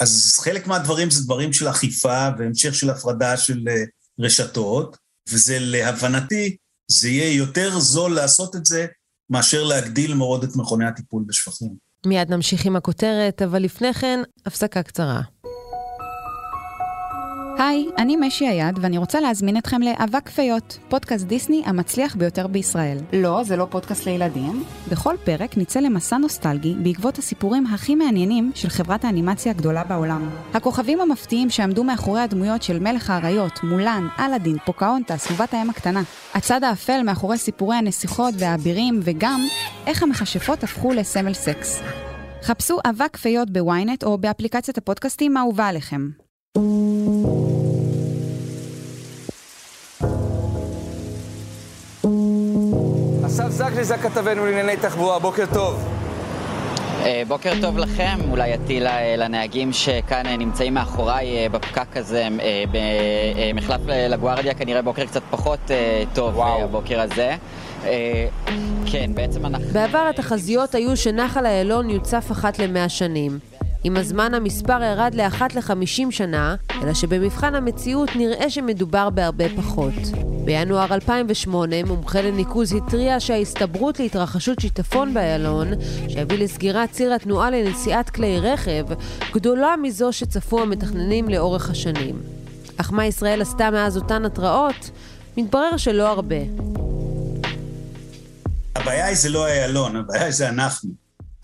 אז 0.00 0.36
חלק 0.40 0.66
מהדברים 0.66 1.10
זה 1.10 1.24
דברים 1.24 1.52
של 1.52 1.68
אכיפה 1.68 2.28
והמשך 2.38 2.74
של 2.74 2.90
הפרדה 2.90 3.36
של 3.36 3.68
אה, 3.68 3.84
רשתות, 4.20 4.96
וזה 5.28 5.58
להבנתי, 5.60 6.56
זה 6.88 7.08
יהיה 7.08 7.36
יותר 7.36 7.80
זול 7.80 8.14
לעשות 8.14 8.56
את 8.56 8.66
זה 8.66 8.86
מאשר 9.30 9.64
להגדיל 9.64 10.14
מאוד 10.14 10.44
את 10.44 10.56
מכוני 10.56 10.86
הטיפול 10.86 11.24
בשפכים. 11.26 11.74
מיד 12.06 12.30
נמשיך 12.30 12.66
עם 12.66 12.76
הכותרת, 12.76 13.42
אבל 13.42 13.62
לפני 13.62 13.94
כן, 13.94 14.20
הפסקה 14.46 14.82
קצרה. 14.82 15.20
היי, 17.58 17.86
אני 17.98 18.16
משי 18.16 18.46
היד, 18.46 18.78
ואני 18.80 18.98
רוצה 18.98 19.20
להזמין 19.20 19.56
אתכם 19.56 19.82
לאבק 19.82 20.28
פיות, 20.28 20.78
פודקאסט 20.88 21.26
דיסני 21.26 21.62
המצליח 21.66 22.16
ביותר 22.16 22.46
בישראל. 22.46 22.98
לא, 23.12 23.42
זה 23.44 23.56
לא 23.56 23.66
פודקאסט 23.70 24.06
לילדים. 24.06 24.64
בכל 24.90 25.14
פרק 25.24 25.56
נצא 25.56 25.80
למסע 25.80 26.16
נוסטלגי 26.16 26.74
בעקבות 26.82 27.18
הסיפורים 27.18 27.66
הכי 27.66 27.94
מעניינים 27.94 28.52
של 28.54 28.68
חברת 28.68 29.04
האנימציה 29.04 29.52
הגדולה 29.52 29.84
בעולם. 29.84 30.30
הכוכבים 30.54 31.00
המפתיעים 31.00 31.50
שעמדו 31.50 31.84
מאחורי 31.84 32.20
הדמויות 32.20 32.62
של 32.62 32.78
מלך 32.78 33.10
האריות, 33.10 33.60
מולן, 33.62 34.06
אלאדין, 34.18 34.56
פוקהונטס 34.64 35.16
ובת 35.16 35.54
הים 35.54 35.70
הקטנה. 35.70 36.02
הצד 36.34 36.64
האפל 36.64 37.02
מאחורי 37.02 37.38
סיפורי 37.38 37.76
הנסיכות 37.76 38.34
והאבירים, 38.38 39.00
וגם 39.02 39.46
איך 39.86 40.02
המכשפות 40.02 40.64
הפכו 40.64 40.92
לסמל 40.92 41.32
סקס. 41.32 41.82
חפשו 42.42 42.78
אבק 42.90 43.16
פיות 43.16 43.50
בוויינט 43.50 44.04
או 44.04 44.18
באפליקציית 44.18 44.78
הפודקאסטים 44.78 45.36
האהובה 45.36 45.66
עליכם. 45.66 46.08
אסף 53.36 53.50
זקני 53.50 53.84
זה 53.84 53.96
כתבנו 53.96 54.46
לענייני 54.46 54.76
תחבורה, 54.76 55.18
בוקר 55.18 55.44
טוב. 55.54 55.88
אה, 57.04 57.22
בוקר 57.28 57.52
טוב 57.60 57.78
לכם, 57.78 58.18
אולי 58.30 58.52
עטילה 58.52 58.98
אה, 58.98 59.16
לנהגים 59.16 59.72
שכאן 59.72 60.26
אה, 60.26 60.36
נמצאים 60.36 60.74
מאחוריי 60.74 61.48
בפקק 61.48 61.96
הזה 61.96 62.28
במחלף 63.54 63.80
לגוארדיה, 63.86 64.54
כנראה 64.54 64.82
בוקר 64.82 65.04
קצת 65.04 65.22
פחות 65.30 65.70
טוב 66.14 66.36
וואו. 66.36 66.62
הבוקר 66.62 67.00
הזה. 67.00 67.36
כן, 68.86 69.10
בעצם 69.14 69.46
אנחנו... 69.46 69.66
בעבר 69.72 70.06
התחזיות 70.10 70.74
היו 70.74 70.96
שנחל 70.96 71.46
איילון 71.46 71.90
יוצף 71.90 72.32
אחת 72.32 72.58
למאה 72.58 72.88
שנים. 72.88 73.38
עם 73.86 73.96
הזמן 73.96 74.34
המספר 74.34 74.82
ירד 74.82 75.14
לאחת 75.14 75.54
לחמישים 75.54 76.10
שנה, 76.10 76.56
אלא 76.82 76.94
שבמבחן 76.94 77.54
המציאות 77.54 78.16
נראה 78.16 78.50
שמדובר 78.50 79.10
בהרבה 79.10 79.44
פחות. 79.56 79.92
בינואר 80.44 80.94
2008 80.94 81.84
מומחה 81.84 82.22
לניקוז 82.22 82.72
התריע 82.72 83.20
שההסתברות 83.20 83.98
להתרחשות 84.00 84.60
שיטפון 84.60 85.14
באיילון, 85.14 85.68
שהביא 86.08 86.38
לסגירת 86.38 86.90
ציר 86.90 87.14
התנועה 87.14 87.50
לנסיעת 87.50 88.10
כלי 88.10 88.40
רכב, 88.40 88.84
גדולה 89.32 89.74
מזו 89.82 90.12
שצפו 90.12 90.62
המתכננים 90.62 91.28
לאורך 91.28 91.70
השנים. 91.70 92.22
אך 92.76 92.92
מה 92.92 93.06
ישראל 93.06 93.42
עשתה 93.42 93.70
מאז 93.70 93.96
אותן 93.96 94.24
התראות? 94.24 94.90
מתברר 95.36 95.76
שלא 95.76 96.08
הרבה. 96.08 96.36
הבעיה 98.76 99.06
היא 99.06 99.16
זה 99.16 99.28
לא 99.28 99.46
איילון, 99.46 99.96
הבעיה 99.96 100.24
היא 100.24 100.32
זה 100.32 100.48
אנחנו. 100.48 100.90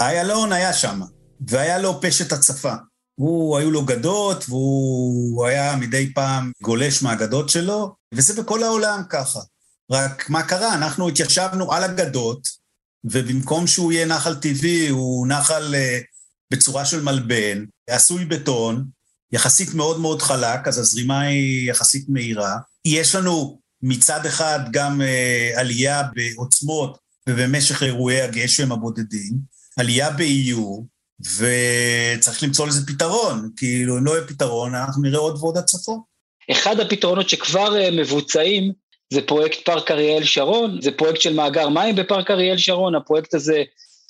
איילון 0.00 0.52
היה 0.52 0.72
שם. 0.72 1.00
והיה 1.48 1.78
לו 1.78 2.00
פשט 2.00 2.32
הצפה. 2.32 2.74
הוא, 3.14 3.58
היו 3.58 3.70
לו 3.70 3.84
גדות, 3.84 4.44
והוא 4.48 5.46
היה 5.46 5.76
מדי 5.76 6.12
פעם 6.14 6.52
גולש 6.62 7.02
מהגדות 7.02 7.48
שלו, 7.48 7.94
וזה 8.14 8.42
בכל 8.42 8.62
העולם 8.62 9.02
ככה. 9.08 9.40
רק 9.90 10.30
מה 10.30 10.42
קרה? 10.42 10.74
אנחנו 10.74 11.08
התיישבנו 11.08 11.72
על 11.72 11.84
הגדות, 11.84 12.48
ובמקום 13.04 13.66
שהוא 13.66 13.92
יהיה 13.92 14.06
נחל 14.06 14.34
טבעי, 14.34 14.88
הוא 14.88 15.26
נחל 15.26 15.74
uh, 15.74 16.04
בצורה 16.52 16.84
של 16.84 17.02
מלבן, 17.02 17.64
עשוי 17.90 18.24
בטון, 18.24 18.84
יחסית 19.32 19.74
מאוד 19.74 20.00
מאוד 20.00 20.22
חלק, 20.22 20.68
אז 20.68 20.78
הזרימה 20.78 21.20
היא 21.20 21.70
יחסית 21.70 22.04
מהירה. 22.08 22.56
יש 22.84 23.14
לנו 23.14 23.60
מצד 23.82 24.26
אחד 24.26 24.60
גם 24.70 25.00
uh, 25.00 25.58
עלייה 25.58 26.02
בעוצמות 26.14 26.98
ובמשך 27.28 27.82
אירועי 27.82 28.22
הגשם 28.22 28.72
הבודדים, 28.72 29.34
עלייה 29.76 30.10
באיור, 30.10 30.86
וצריך 31.24 32.42
למצוא 32.42 32.66
לזה 32.66 32.86
פתרון, 32.86 33.50
כאילו 33.56 33.98
אם 33.98 34.04
לא 34.04 34.10
יהיה 34.10 34.26
פתרון, 34.26 34.74
אנחנו 34.74 35.02
נראה 35.02 35.18
עוד 35.18 35.36
ועוד 35.40 35.56
הצפות. 35.56 35.98
אחד 36.50 36.80
הפתרונות 36.80 37.28
שכבר 37.28 37.76
אה, 37.76 37.90
מבוצעים 37.90 38.72
זה 39.12 39.22
פרויקט 39.22 39.64
פארק 39.64 39.90
אריאל 39.90 40.24
שרון, 40.24 40.78
זה 40.82 40.90
פרויקט 40.90 41.20
של 41.20 41.34
מאגר 41.34 41.68
מים 41.68 41.96
בפארק 41.96 42.30
אריאל 42.30 42.56
שרון, 42.56 42.94
הפרויקט 42.94 43.34
הזה 43.34 43.62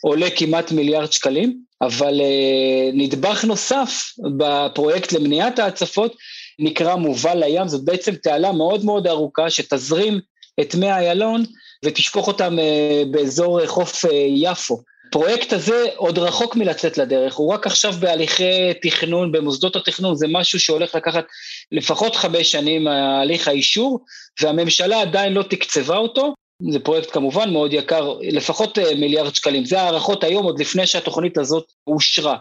עולה 0.02 0.30
כמעט 0.36 0.72
מיליארד 0.72 1.12
שקלים, 1.12 1.58
אבל 1.82 2.20
אה, 2.20 2.90
נדבך 2.92 3.44
נוסף 3.44 4.12
בפרויקט 4.38 5.12
למניעת 5.12 5.58
ההצפות 5.58 6.16
נקרא 6.58 6.94
מובל 6.94 7.44
לים, 7.44 7.68
זאת 7.68 7.84
בעצם 7.84 8.14
תעלה 8.14 8.52
מאוד 8.52 8.84
מאוד 8.84 9.06
ארוכה 9.06 9.50
שתזרים 9.50 10.20
את 10.60 10.74
מי 10.74 10.92
איילון 10.92 11.44
ותשפוך 11.84 12.28
אותם 12.28 12.58
אה, 12.58 13.02
באזור 13.10 13.66
חוף 13.66 14.04
יפו. 14.28 14.82
הפרויקט 15.12 15.52
הזה 15.52 15.86
עוד 15.96 16.18
רחוק 16.18 16.56
מלצאת 16.56 16.98
לדרך, 16.98 17.34
הוא 17.34 17.54
רק 17.54 17.66
עכשיו 17.66 17.92
בהליכי 18.00 18.74
תכנון, 18.82 19.32
במוסדות 19.32 19.76
התכנון, 19.76 20.16
זה 20.16 20.26
משהו 20.30 20.60
שהולך 20.60 20.94
לקחת 20.94 21.24
לפחות 21.72 22.16
חמש 22.16 22.52
שנים 22.52 22.88
הליך 22.88 23.48
האישור, 23.48 24.00
והממשלה 24.40 25.00
עדיין 25.00 25.32
לא 25.32 25.42
תקצבה 25.42 25.96
אותו, 25.96 26.34
זה 26.70 26.80
פרויקט 26.80 27.10
כמובן 27.10 27.52
מאוד 27.52 27.72
יקר, 27.72 28.14
לפחות 28.20 28.78
אה, 28.78 28.94
מיליארד 28.94 29.34
שקלים, 29.34 29.64
זה 29.64 29.80
הערכות 29.80 30.24
היום 30.24 30.44
עוד 30.44 30.60
לפני 30.60 30.86
שהתוכנית 30.86 31.38
הזאת 31.38 31.64
אושרה. 31.86 32.36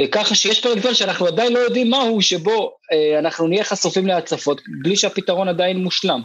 אה, 0.00 0.06
ככה 0.06 0.34
שיש 0.34 0.60
פרק 0.60 0.78
זמן 0.78 0.94
שאנחנו 0.94 1.26
עדיין 1.26 1.52
לא 1.52 1.58
יודעים 1.58 1.90
מהו, 1.90 2.22
שבו 2.22 2.76
אה, 2.92 3.18
אנחנו 3.18 3.48
נהיה 3.48 3.64
חשופים 3.64 4.06
להצפות, 4.06 4.60
בלי 4.82 4.96
שהפתרון 4.96 5.48
עדיין 5.48 5.76
מושלם. 5.76 6.22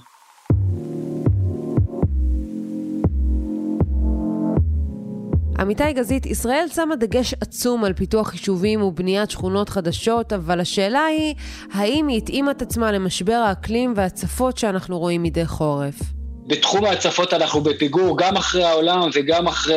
עמיתי 5.59 5.93
גזית, 5.93 6.25
ישראל 6.25 6.65
שמה 6.75 6.95
דגש 6.95 7.33
עצום 7.41 7.83
על 7.83 7.93
פיתוח 7.93 8.33
יישובים 8.33 8.81
ובניית 8.81 9.31
שכונות 9.31 9.69
חדשות, 9.69 10.33
אבל 10.33 10.59
השאלה 10.59 11.05
היא, 11.05 11.35
האם 11.71 12.07
היא 12.07 12.17
התאימה 12.17 12.51
את 12.51 12.61
עצמה 12.61 12.91
למשבר 12.91 13.33
האקלים 13.33 13.93
והצפות 13.95 14.57
שאנחנו 14.57 14.99
רואים 14.99 15.23
מדי 15.23 15.45
חורף? 15.45 15.95
בתחום 16.47 16.85
ההצפות 16.85 17.33
אנחנו 17.33 17.61
בפיגור 17.61 18.17
גם 18.17 18.37
אחרי 18.37 18.63
העולם 18.63 19.09
וגם 19.13 19.47
אחרי 19.47 19.75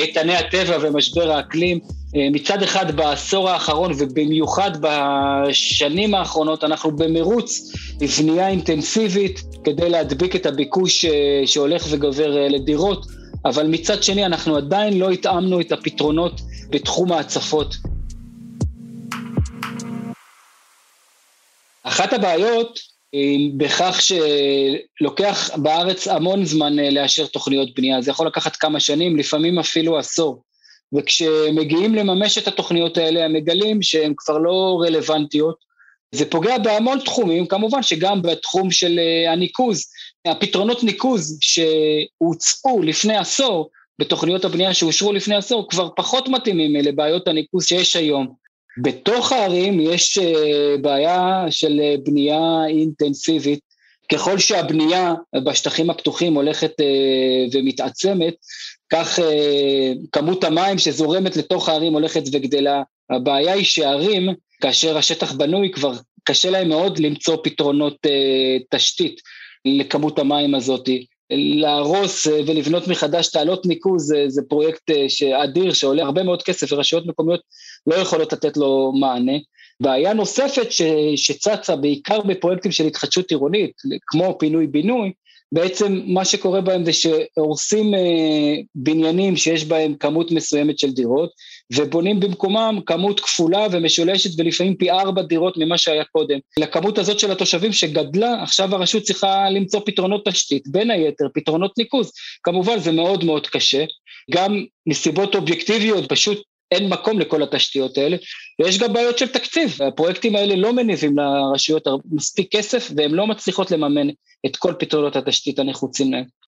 איתני 0.00 0.36
הטבע 0.36 0.76
ומשבר 0.80 1.30
האקלים. 1.30 1.78
מצד 2.14 2.62
אחד 2.62 2.96
בעשור 2.96 3.50
האחרון 3.50 3.92
ובמיוחד 3.98 4.70
בשנים 4.80 6.14
האחרונות 6.14 6.64
אנחנו 6.64 6.96
במרוץ 6.96 7.72
לבנייה 8.00 8.48
אינטנסיבית 8.48 9.42
כדי 9.64 9.90
להדביק 9.90 10.36
את 10.36 10.46
הביקוש 10.46 11.04
אה, 11.04 11.10
שהולך 11.46 11.86
וגובר 11.90 12.36
אה, 12.36 12.48
לדירות. 12.48 13.21
אבל 13.44 13.66
מצד 13.66 14.02
שני 14.02 14.26
אנחנו 14.26 14.56
עדיין 14.56 14.98
לא 14.98 15.10
התאמנו 15.10 15.60
את 15.60 15.72
הפתרונות 15.72 16.40
בתחום 16.70 17.12
ההצפות. 17.12 17.74
אחת 21.82 22.12
הבעיות 22.12 22.78
היא 23.12 23.50
בכך 23.56 24.00
שלוקח 24.02 25.50
בארץ 25.56 26.08
המון 26.08 26.44
זמן 26.44 26.78
אה, 26.78 26.90
לאשר 26.90 27.26
תוכניות 27.26 27.74
בנייה, 27.74 28.02
זה 28.02 28.10
יכול 28.10 28.26
לקחת 28.26 28.56
כמה 28.56 28.80
שנים, 28.80 29.16
לפעמים 29.16 29.58
אפילו 29.58 29.98
עשור. 29.98 30.42
וכשמגיעים 30.94 31.94
לממש 31.94 32.38
את 32.38 32.48
התוכניות 32.48 32.96
האלה, 32.96 33.24
הם 33.24 33.32
מגלים 33.32 33.82
שהן 33.82 34.14
כבר 34.16 34.38
לא 34.38 34.82
רלוונטיות. 34.86 35.56
זה 36.12 36.30
פוגע 36.30 36.58
בהמון 36.58 36.98
תחומים, 37.04 37.46
כמובן 37.46 37.82
שגם 37.82 38.22
בתחום 38.22 38.70
של 38.70 38.98
אה, 38.98 39.32
הניקוז, 39.32 39.86
הפתרונות 40.26 40.84
ניקוז 40.84 41.38
שהוצאו 41.40 42.82
לפני 42.82 43.16
עשור 43.16 43.70
בתוכניות 43.98 44.44
הבנייה 44.44 44.74
שאושרו 44.74 45.12
לפני 45.12 45.36
עשור 45.36 45.68
כבר 45.68 45.88
פחות 45.96 46.28
מתאימים 46.28 46.76
לבעיות 46.76 47.28
הניקוז 47.28 47.66
שיש 47.66 47.96
היום. 47.96 48.34
בתוך 48.82 49.32
הערים 49.32 49.80
יש 49.80 50.18
בעיה 50.80 51.44
של 51.50 51.80
בנייה 52.04 52.64
אינטנסיבית. 52.68 53.60
ככל 54.12 54.38
שהבנייה 54.38 55.14
בשטחים 55.44 55.90
הפתוחים 55.90 56.34
הולכת 56.34 56.72
ומתעצמת, 57.52 58.34
כך 58.92 59.18
כמות 60.12 60.44
המים 60.44 60.78
שזורמת 60.78 61.36
לתוך 61.36 61.68
הערים 61.68 61.92
הולכת 61.92 62.22
וגדלה. 62.32 62.82
הבעיה 63.10 63.52
היא 63.52 63.64
שערים, 63.64 64.28
כאשר 64.60 64.98
השטח 64.98 65.32
בנוי, 65.32 65.70
כבר 65.70 65.92
קשה 66.24 66.50
להם 66.50 66.68
מאוד 66.68 66.98
למצוא 66.98 67.36
פתרונות 67.42 67.96
תשתית 68.70 69.20
לכמות 69.64 70.18
המים 70.18 70.54
הזאת. 70.54 70.88
להרוס 71.34 72.26
אה, 72.26 72.40
ולבנות 72.46 72.88
מחדש 72.88 73.28
תעלות 73.28 73.66
ניקוז 73.66 74.06
זה, 74.06 74.24
זה 74.28 74.42
פרויקט 74.48 74.90
אה, 74.90 75.44
אדיר 75.44 75.72
שעולה 75.72 76.02
הרבה 76.02 76.22
מאוד 76.22 76.42
כסף 76.42 76.72
ורשויות 76.72 77.06
מקומיות 77.06 77.40
לא 77.86 77.94
יכולות 77.94 78.32
לתת 78.32 78.56
לו 78.56 78.92
מענה. 79.00 79.32
בעיה 79.80 80.12
נוספת 80.12 80.72
ש, 80.72 80.82
שצצה 81.16 81.76
בעיקר 81.76 82.20
בפרויקטים 82.20 82.72
של 82.72 82.86
התחדשות 82.86 83.30
עירונית, 83.30 83.72
כמו 84.06 84.36
פינוי-בינוי, 84.38 85.12
בעצם 85.52 86.00
מה 86.06 86.24
שקורה 86.24 86.60
בהם 86.60 86.84
זה 86.84 86.92
שהורסים 86.92 87.94
אה, 87.94 88.54
בניינים 88.74 89.36
שיש 89.36 89.64
בהם 89.64 89.94
כמות 89.94 90.30
מסוימת 90.30 90.78
של 90.78 90.90
דירות, 90.90 91.30
ובונים 91.76 92.20
במקומם 92.20 92.80
כמות 92.86 93.20
כפולה 93.20 93.66
ומשולשת 93.72 94.30
ולפעמים 94.38 94.76
פי 94.76 94.90
ארבע 94.90 95.22
דירות 95.22 95.56
ממה 95.56 95.78
שהיה 95.78 96.04
קודם. 96.04 96.38
לכמות 96.58 96.98
הזאת 96.98 97.18
של 97.18 97.30
התושבים 97.30 97.72
שגדלה, 97.72 98.42
עכשיו 98.42 98.74
הרשות 98.74 99.02
צריכה 99.02 99.50
למצוא 99.50 99.80
פתרונות 99.86 100.28
תשתית, 100.28 100.68
בין 100.68 100.90
היתר 100.90 101.26
פתרונות 101.34 101.78
ניקוז. 101.78 102.12
כמובן 102.42 102.78
זה 102.78 102.92
מאוד 102.92 103.24
מאוד 103.24 103.46
קשה, 103.46 103.84
גם 104.30 104.64
מסיבות 104.86 105.34
אובייקטיביות, 105.34 106.08
פשוט 106.08 106.42
אין 106.72 106.88
מקום 106.88 107.18
לכל 107.18 107.42
התשתיות 107.42 107.98
האלה, 107.98 108.16
ויש 108.60 108.78
גם 108.78 108.92
בעיות 108.92 109.18
של 109.18 109.26
תקציב, 109.26 109.82
הפרויקטים 109.82 110.36
האלה 110.36 110.56
לא 110.56 110.72
מניבים 110.72 111.18
לרשויות 111.18 111.88
מספיק 112.12 112.56
כסף 112.56 112.90
והן 112.96 113.10
לא 113.10 113.26
מצליחות 113.26 113.70
לממן 113.70 114.08
את 114.46 114.56
כל 114.56 114.74
פתרונות 114.78 115.16
התשתית 115.16 115.58
הנחוצים 115.58 116.12
להם. 116.12 116.41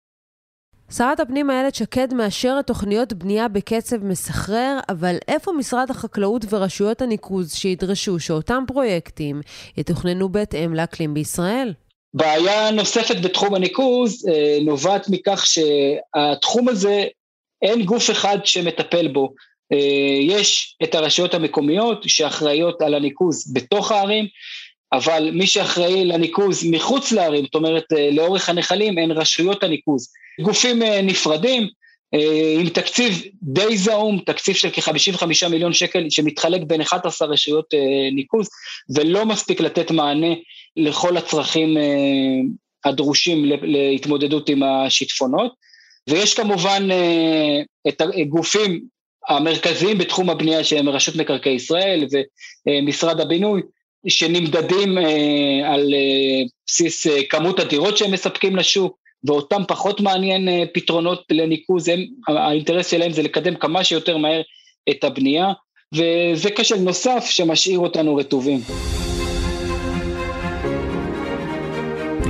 שרת 0.91 1.19
הפנים 1.19 1.51
איילת 1.51 1.75
שקד 1.75 2.13
מאשרת 2.13 2.67
תוכניות 2.67 3.13
בנייה 3.13 3.47
בקצב 3.47 4.03
מסחרר, 4.03 4.79
אבל 4.89 5.15
איפה 5.27 5.51
משרד 5.51 5.91
החקלאות 5.91 6.45
ורשויות 6.49 7.01
הניקוז 7.01 7.53
שידרשו 7.53 8.19
שאותם 8.19 8.63
פרויקטים 8.67 9.41
יתוכננו 9.77 10.29
בהתאם 10.29 10.73
לאקלים 10.73 11.13
בישראל? 11.13 11.73
בעיה 12.13 12.71
נוספת 12.71 13.15
בתחום 13.21 13.55
הניקוז 13.55 14.27
אה, 14.29 14.57
נובעת 14.61 15.09
מכך 15.09 15.45
שהתחום 15.45 16.69
הזה, 16.69 17.03
אין 17.61 17.85
גוף 17.85 18.11
אחד 18.11 18.37
שמטפל 18.45 19.07
בו. 19.07 19.33
אה, 19.71 19.77
יש 20.21 20.77
את 20.83 20.95
הרשויות 20.95 21.33
המקומיות 21.33 22.03
שאחראיות 22.07 22.81
על 22.81 22.93
הניקוז 22.93 23.53
בתוך 23.53 23.91
הערים, 23.91 24.25
אבל 24.93 25.29
מי 25.33 25.47
שאחראי 25.47 26.05
לניקוז 26.05 26.63
מחוץ 26.71 27.11
לערים, 27.11 27.45
זאת 27.45 27.55
אומרת 27.55 27.83
אה, 27.97 28.09
לאורך 28.11 28.49
הנחלים, 28.49 28.97
הן 28.97 29.11
רשויות 29.11 29.63
הניקוז. 29.63 30.09
גופים 30.41 30.83
אה, 30.83 31.01
נפרדים, 31.01 31.67
עם 32.59 32.69
תקציב 32.69 33.23
די 33.41 33.77
זעום, 33.77 34.19
תקציב 34.25 34.55
של 34.55 34.69
כ-55 34.73 35.47
מיליון 35.49 35.73
שקל 35.73 36.09
שמתחלק 36.09 36.61
בין 36.67 36.81
11 36.81 37.27
רשויות 37.27 37.65
ניקוז, 38.11 38.49
ולא 38.95 39.25
מספיק 39.25 39.61
לתת 39.61 39.91
מענה 39.91 40.27
לכל 40.77 41.17
הצרכים 41.17 41.77
הדרושים 42.85 43.45
להתמודדות 43.45 44.49
עם 44.49 44.63
השיטפונות. 44.63 45.53
ויש 46.09 46.33
כמובן 46.33 46.87
את 47.87 48.01
הגופים 48.01 48.81
המרכזיים 49.27 49.97
בתחום 49.97 50.29
הבנייה 50.29 50.63
שהם 50.63 50.89
רשות 50.89 51.15
מקרקעי 51.15 51.53
ישראל 51.53 52.07
ומשרד 52.67 53.19
הבינוי, 53.19 53.61
שנמדדים 54.07 54.97
אה, 54.97 55.73
על 55.73 55.93
אה, 55.93 56.43
בסיס 56.67 57.07
אה, 57.07 57.19
כמות 57.29 57.59
הדירות 57.59 57.97
שהם 57.97 58.11
מספקים 58.11 58.55
לשוק, 58.55 58.97
ואותם 59.27 59.61
פחות 59.67 60.01
מעניין 60.01 60.49
פתרונות 60.73 61.23
לניקוז, 61.31 61.87
הם, 61.87 61.99
האינטרס 62.27 62.87
שלהם 62.87 63.11
זה 63.11 63.23
לקדם 63.23 63.55
כמה 63.55 63.83
שיותר 63.83 64.17
מהר 64.17 64.41
את 64.89 65.03
הבנייה, 65.03 65.53
וזה 65.93 66.49
כשל 66.55 66.75
נוסף 66.75 67.25
שמשאיר 67.29 67.79
אותנו 67.79 68.15
רטובים. 68.15 68.59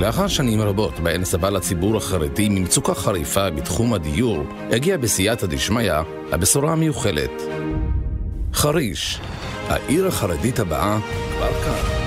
לאחר 0.00 0.28
שנים 0.28 0.60
רבות 0.60 1.00
בהן 1.00 1.24
סבל 1.24 1.56
הציבור 1.56 1.96
החרדי 1.96 2.48
ממצוקה 2.48 2.94
חריפה 2.94 3.50
בתחום 3.50 3.94
הדיור, 3.94 4.38
הגיעה 4.70 4.98
בסייעתא 4.98 5.46
דשמיא 5.46 5.92
הבשורה 6.32 6.72
המיוחלת. 6.72 7.42
חריש, 8.52 9.18
העיר 9.68 10.06
החרדית 10.06 10.58
הבאה, 10.58 10.98
כבר 11.30 11.52
כאן. 11.64 12.06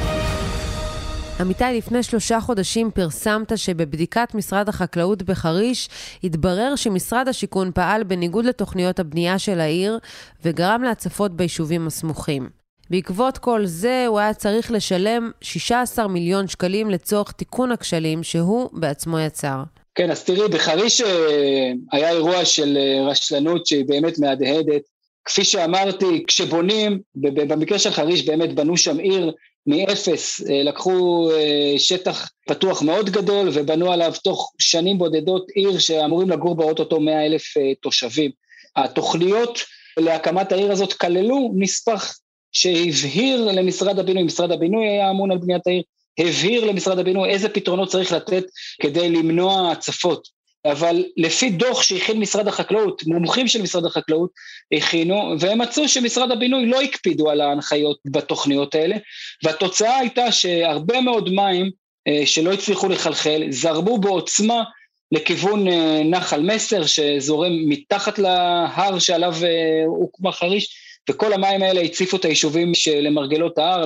עמיתי, 1.39 1.63
לפני 1.77 2.03
שלושה 2.03 2.39
חודשים 2.39 2.91
פרסמת 2.91 3.57
שבבדיקת 3.57 4.35
משרד 4.35 4.69
החקלאות 4.69 5.23
בחריש 5.23 5.89
התברר 6.23 6.75
שמשרד 6.75 7.27
השיכון 7.27 7.71
פעל 7.75 8.03
בניגוד 8.03 8.45
לתוכניות 8.45 8.99
הבנייה 8.99 9.39
של 9.39 9.59
העיר 9.59 9.99
וגרם 10.45 10.83
להצפות 10.83 11.31
ביישובים 11.35 11.87
הסמוכים. 11.87 12.49
בעקבות 12.89 13.37
כל 13.37 13.65
זה, 13.65 14.05
הוא 14.07 14.19
היה 14.19 14.33
צריך 14.33 14.71
לשלם 14.71 15.31
16 15.41 16.07
מיליון 16.07 16.47
שקלים 16.47 16.89
לצורך 16.89 17.31
תיקון 17.31 17.71
הכשלים 17.71 18.23
שהוא 18.23 18.69
בעצמו 18.73 19.19
יצר. 19.19 19.63
כן, 19.95 20.11
אז 20.11 20.23
תראי, 20.23 20.47
בחריש 20.47 21.01
אה, 21.01 21.71
היה 21.91 22.09
אירוע 22.09 22.45
של 22.45 22.77
אה, 22.77 23.07
רשלנות 23.09 23.67
שהיא 23.67 23.85
באמת 23.87 24.19
מהדהדת. 24.19 24.98
כפי 25.29 25.43
שאמרתי, 25.43 26.23
כשבונים, 26.27 26.99
במקרה 27.15 27.79
של 27.79 27.91
חריש 27.91 28.25
באמת 28.25 28.55
בנו 28.55 28.77
שם 28.77 28.97
עיר 28.97 29.31
מאפס, 29.67 30.41
אה, 30.49 30.63
לקחו 30.63 31.29
שטח 31.77 32.29
פתוח 32.47 32.81
מאוד 32.81 33.09
גדול 33.09 33.49
ובנו 33.53 33.91
עליו 33.91 34.13
תוך 34.23 34.53
שנים 34.59 34.97
בודדות 34.97 35.49
עיר 35.49 35.79
שאמורים 35.79 36.29
לגור 36.29 36.55
בה 36.55 36.63
אוטוטו 36.63 36.99
100 36.99 37.25
אלף 37.25 37.43
תושבים. 37.81 38.31
התוכניות 38.75 39.59
להקמת 39.97 40.51
העיר 40.51 40.71
הזאת 40.71 40.93
כללו 40.93 41.51
נספח 41.55 42.17
שהבהיר 42.51 43.51
למשרד 43.51 43.99
הבינוי, 43.99 44.23
משרד 44.23 44.51
הבינוי 44.51 44.87
היה 44.87 45.09
אמון 45.09 45.31
על 45.31 45.37
בניית 45.37 45.67
העיר, 45.67 45.83
הבהיר 46.19 46.65
למשרד 46.65 46.99
הבינוי 46.99 47.29
איזה 47.29 47.49
פתרונות 47.49 47.89
צריך 47.89 48.11
לתת 48.11 48.43
כדי 48.81 49.09
למנוע 49.09 49.71
הצפות. 49.71 50.38
אבל 50.65 51.03
לפי 51.17 51.49
דוח 51.49 51.81
שהכין 51.81 52.19
משרד 52.19 52.47
החקלאות, 52.47 53.03
מומחים 53.07 53.47
של 53.47 53.61
משרד 53.61 53.85
החקלאות 53.85 54.29
הכינו, 54.71 55.35
והם 55.39 55.61
מצאו 55.61 55.87
שמשרד 55.87 56.31
הבינוי 56.31 56.65
לא 56.65 56.81
הקפידו 56.81 57.29
על 57.29 57.41
ההנחיות 57.41 57.97
בתוכניות 58.05 58.75
האלה, 58.75 58.95
והתוצאה 59.43 59.97
הייתה 59.97 60.31
שהרבה 60.31 61.01
מאוד 61.01 61.29
מים 61.29 61.71
אה, 62.07 62.25
שלא 62.25 62.53
הצליחו 62.53 62.89
לחלחל, 62.89 63.43
זרמו 63.49 63.97
בעוצמה 63.97 64.63
לכיוון 65.11 65.67
אה, 65.67 66.01
נחל 66.05 66.41
מסר, 66.41 66.85
שזורם 66.85 67.51
מתחת 67.69 68.19
להר 68.19 68.99
שעליו 68.99 69.33
אה, 69.43 69.83
הוקמה 69.85 70.31
חריש, 70.31 70.75
וכל 71.09 71.33
המים 71.33 71.61
האלה 71.61 71.81
הציפו 71.81 72.17
את 72.17 72.25
היישובים 72.25 72.73
שלמרגלות 72.73 73.57
ההר 73.57 73.85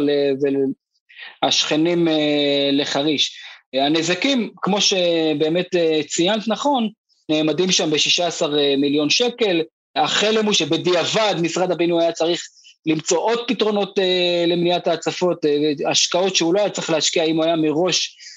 והשכנים 1.43 2.07
אה, 2.07 2.69
לחריש. 2.71 3.39
הנזקים, 3.73 4.49
כמו 4.61 4.81
שבאמת 4.81 5.75
אה, 5.75 6.01
ציינת 6.07 6.47
נכון, 6.47 6.89
נעמדים 7.29 7.71
שם 7.71 7.91
ב-16 7.91 8.43
אה, 8.43 8.75
מיליון 8.77 9.09
שקל. 9.09 9.61
החלם 9.95 10.45
הוא 10.45 10.53
שבדיעבד 10.53 11.35
משרד 11.41 11.71
הבינוי 11.71 12.03
היה 12.03 12.11
צריך 12.11 12.41
למצוא 12.85 13.17
עוד 13.17 13.39
פתרונות 13.47 13.99
למניעת 14.47 14.87
ההצפות, 14.87 15.45
השקעות 15.89 16.35
שהוא 16.35 16.53
לא 16.53 16.59
היה 16.59 16.69
צריך 16.69 16.89
להשקיע 16.89 17.23
אם 17.23 17.35
הוא 17.35 17.45
היה 17.45 17.55
מראש 17.55 18.17
אה, 18.17 18.32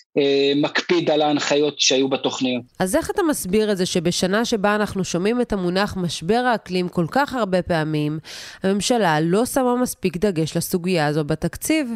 מקפיד 0.57 1.11
על 1.11 1.23
ההנחיות 1.23 1.81
שהיו 1.81 2.09
בתוכניות. 2.09 2.63
אז 2.79 2.97
איך 2.97 3.11
אתה 3.11 3.23
מסביר 3.23 3.73
את 3.73 3.77
זה 3.77 3.87
שבשנה 3.87 4.45
שבה 4.45 4.75
אנחנו 4.75 5.05
שומעים 5.05 5.41
את 5.41 5.53
המונח 5.53 5.97
משבר 5.97 6.43
האקלים 6.47 6.89
כל 6.89 7.07
כך 7.11 7.35
הרבה 7.35 7.63
פעמים, 7.63 8.19
הממשלה 8.63 9.21
לא 9.21 9.47
שמה 9.47 9.77
מספיק 9.77 10.17
דגש 10.17 10.57
לסוגיה 10.57 11.07
הזו 11.07 11.25
בתקציב? 11.25 11.91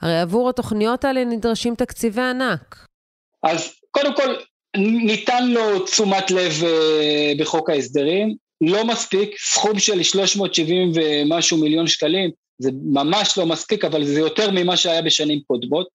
הרי 0.00 0.20
עבור 0.20 0.48
התוכניות 0.48 1.04
האלה 1.04 1.24
נדרשים 1.24 1.74
תקציבי 1.74 2.22
ענק. 2.22 2.86
אז 3.42 3.72
קודם 3.90 4.16
כל, 4.16 4.34
ניתן 4.76 5.48
לו 5.48 5.78
תשומת 5.78 6.30
לב 6.30 6.52
אה, 6.64 7.32
בחוק 7.38 7.70
ההסדרים, 7.70 8.36
לא 8.60 8.84
מספיק, 8.84 9.30
סכום 9.38 9.78
של 9.78 10.02
370 10.02 10.92
ומשהו 10.94 11.58
מיליון 11.58 11.86
שקלים, 11.86 12.30
זה 12.58 12.70
ממש 12.84 13.38
לא 13.38 13.46
מספיק, 13.46 13.84
אבל 13.84 14.04
זה 14.04 14.20
יותר 14.20 14.50
ממה 14.50 14.76
שהיה 14.76 15.02
בשנים 15.02 15.40
קודמות. 15.46 15.86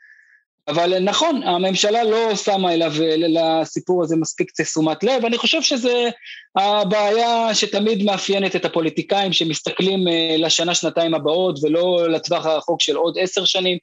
אבל 0.72 1.00
נכון, 1.00 1.44
הממשלה 1.44 2.04
לא 2.04 2.36
שמה 2.36 2.74
אליו, 2.74 2.94
לסיפור 3.18 4.04
הזה 4.04 4.16
מספיק 4.16 4.52
תשומת 4.62 5.04
לב, 5.04 5.26
אני 5.26 5.38
חושב 5.38 5.62
שזה 5.62 6.10
הבעיה 6.56 7.56
שתמיד 7.56 8.04
מאפיינת 8.04 8.56
את 8.56 8.66
הפוליטיקאים 8.66 9.34
שמסתכלים 9.34 10.08
אה, 10.08 10.36
לשנה, 10.38 10.76
שנתיים 10.76 11.14
הבאות 11.14 11.60
ולא 11.64 12.08
לטווח 12.10 12.46
הרחוק 12.46 12.82
של 12.82 12.96
עוד 12.96 13.18
עשר 13.20 13.46
שנים. 13.46 13.78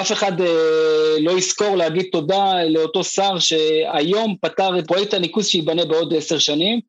אף 0.00 0.12
אחד 0.12 0.40
אה, 0.40 1.16
לא 1.20 1.38
יזכור 1.38 1.76
להגיד 1.76 2.06
תודה 2.12 2.64
לאותו 2.64 3.04
שר 3.04 3.38
שהיום 3.38 4.36
פתר 4.40 4.78
את 4.78 4.86
פרויקט 4.86 5.14
הניקוז 5.14 5.46
שייבנה 5.46 5.84
בעוד 5.84 6.14
עשר 6.14 6.38
שנים, 6.38 6.80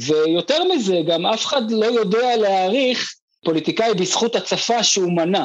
ויותר 0.00 0.64
מזה, 0.64 1.00
גם 1.06 1.26
אף 1.26 1.46
אחד 1.46 1.70
לא 1.70 1.86
יודע 1.86 2.36
להעריך 2.36 3.14
פוליטיקאי 3.44 3.94
בזכות 3.94 4.36
הצפה 4.36 4.82
שהוא 4.82 5.12
מנע. 5.12 5.44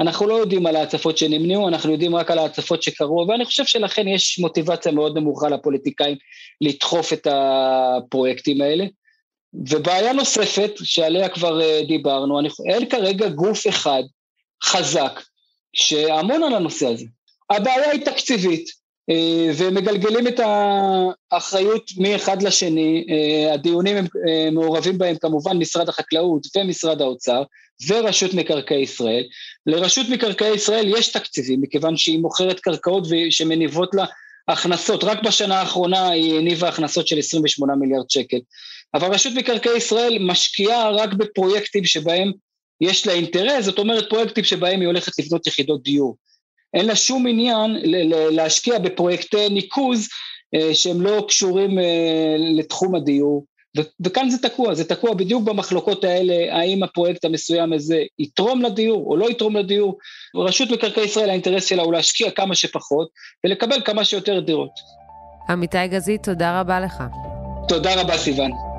אנחנו 0.00 0.26
לא 0.26 0.34
יודעים 0.34 0.66
על 0.66 0.76
ההצפות 0.76 1.18
שנמנעו, 1.18 1.68
אנחנו 1.68 1.92
יודעים 1.92 2.16
רק 2.16 2.30
על 2.30 2.38
ההצפות 2.38 2.82
שקרו, 2.82 3.26
ואני 3.28 3.44
חושב 3.44 3.64
שלכן 3.64 4.08
יש 4.08 4.38
מוטיבציה 4.38 4.92
מאוד 4.92 5.18
נמוכה 5.18 5.48
לפוליטיקאים 5.48 6.16
לדחוף 6.60 7.12
את 7.12 7.26
הפרויקטים 7.30 8.60
האלה. 8.60 8.84
ובעיה 9.54 10.12
נוספת, 10.12 10.70
שעליה 10.76 11.28
כבר 11.28 11.60
אה, 11.60 11.80
דיברנו, 11.88 12.40
אני, 12.40 12.48
אין 12.72 12.88
כרגע 12.88 13.28
גוף 13.28 13.68
אחד 13.68 14.02
חזק 14.64 15.20
שאמון 15.72 16.42
על 16.42 16.54
הנושא 16.54 16.86
הזה. 16.86 17.06
הבעיה 17.50 17.90
היא 17.90 18.04
תקציבית, 18.04 18.79
ומגלגלים 19.56 20.28
את 20.28 20.40
האחריות 21.32 21.90
מאחד 21.96 22.42
לשני, 22.42 23.04
אה, 23.10 23.54
הדיונים 23.54 23.96
הם 23.96 24.06
מעורבים 24.54 24.98
בהם 24.98 25.16
כמובן 25.16 25.56
משרד 25.56 25.88
החקלאות 25.88 26.46
ומשרד 26.56 27.02
האוצר 27.02 27.42
ורשות 27.88 28.34
מקרקעי 28.34 28.82
ישראל. 28.82 29.22
לרשות 29.66 30.06
מקרקעי 30.08 30.54
ישראל 30.54 30.88
יש 30.98 31.08
תקציבים, 31.08 31.60
מכיוון 31.60 31.96
שהיא 31.96 32.18
מוכרת 32.18 32.60
קרקעות 32.60 33.04
שמניבות 33.30 33.94
לה 33.94 34.04
הכנסות, 34.48 35.04
רק 35.04 35.22
בשנה 35.22 35.60
האחרונה 35.60 36.08
היא 36.08 36.38
הניבה 36.38 36.68
הכנסות 36.68 37.06
של 37.06 37.18
28 37.18 37.74
מיליארד 37.74 38.10
שקל. 38.10 38.38
אבל 38.94 39.14
רשות 39.14 39.32
מקרקעי 39.36 39.76
ישראל 39.76 40.18
משקיעה 40.20 40.90
רק 40.90 41.12
בפרויקטים 41.12 41.84
שבהם 41.84 42.32
יש 42.80 43.06
לה 43.06 43.12
אינטרס, 43.12 43.64
זאת 43.64 43.78
אומרת 43.78 44.10
פרויקטים 44.10 44.44
שבהם 44.44 44.80
היא 44.80 44.86
הולכת 44.86 45.18
לבנות 45.18 45.46
יחידות 45.46 45.82
דיור. 45.82 46.16
אין 46.74 46.86
לה 46.86 46.96
שום 46.96 47.26
עניין 47.26 47.76
להשקיע 48.30 48.78
בפרויקטי 48.78 49.48
ניקוז 49.48 50.08
אה, 50.54 50.74
שהם 50.74 51.00
לא 51.00 51.24
קשורים 51.28 51.78
אה, 51.78 52.36
לתחום 52.38 52.94
הדיור, 52.94 53.44
וכאן 54.00 54.30
זה 54.30 54.38
תקוע, 54.38 54.74
זה 54.74 54.88
תקוע 54.88 55.14
בדיוק 55.14 55.42
במחלוקות 55.44 56.04
האלה, 56.04 56.56
האם 56.56 56.82
הפרויקט 56.82 57.24
המסוים 57.24 57.72
הזה 57.72 58.02
יתרום 58.18 58.62
לדיור 58.62 59.06
או 59.06 59.16
לא 59.16 59.30
יתרום 59.30 59.56
לדיור. 59.56 59.98
רשות 60.36 60.70
מקרקעי 60.70 61.04
ישראל 61.04 61.30
האינטרס 61.30 61.64
שלה 61.64 61.82
הוא 61.82 61.92
להשקיע 61.92 62.30
כמה 62.30 62.54
שפחות 62.54 63.08
ולקבל 63.44 63.80
כמה 63.84 64.04
שיותר 64.04 64.40
דירות. 64.40 64.72
עמיתי 65.48 65.88
גזית, 65.88 66.22
תודה 66.22 66.60
רבה 66.60 66.80
לך. 66.80 67.02
תודה 67.68 68.00
רבה, 68.00 68.18
סיוון. 68.18 68.69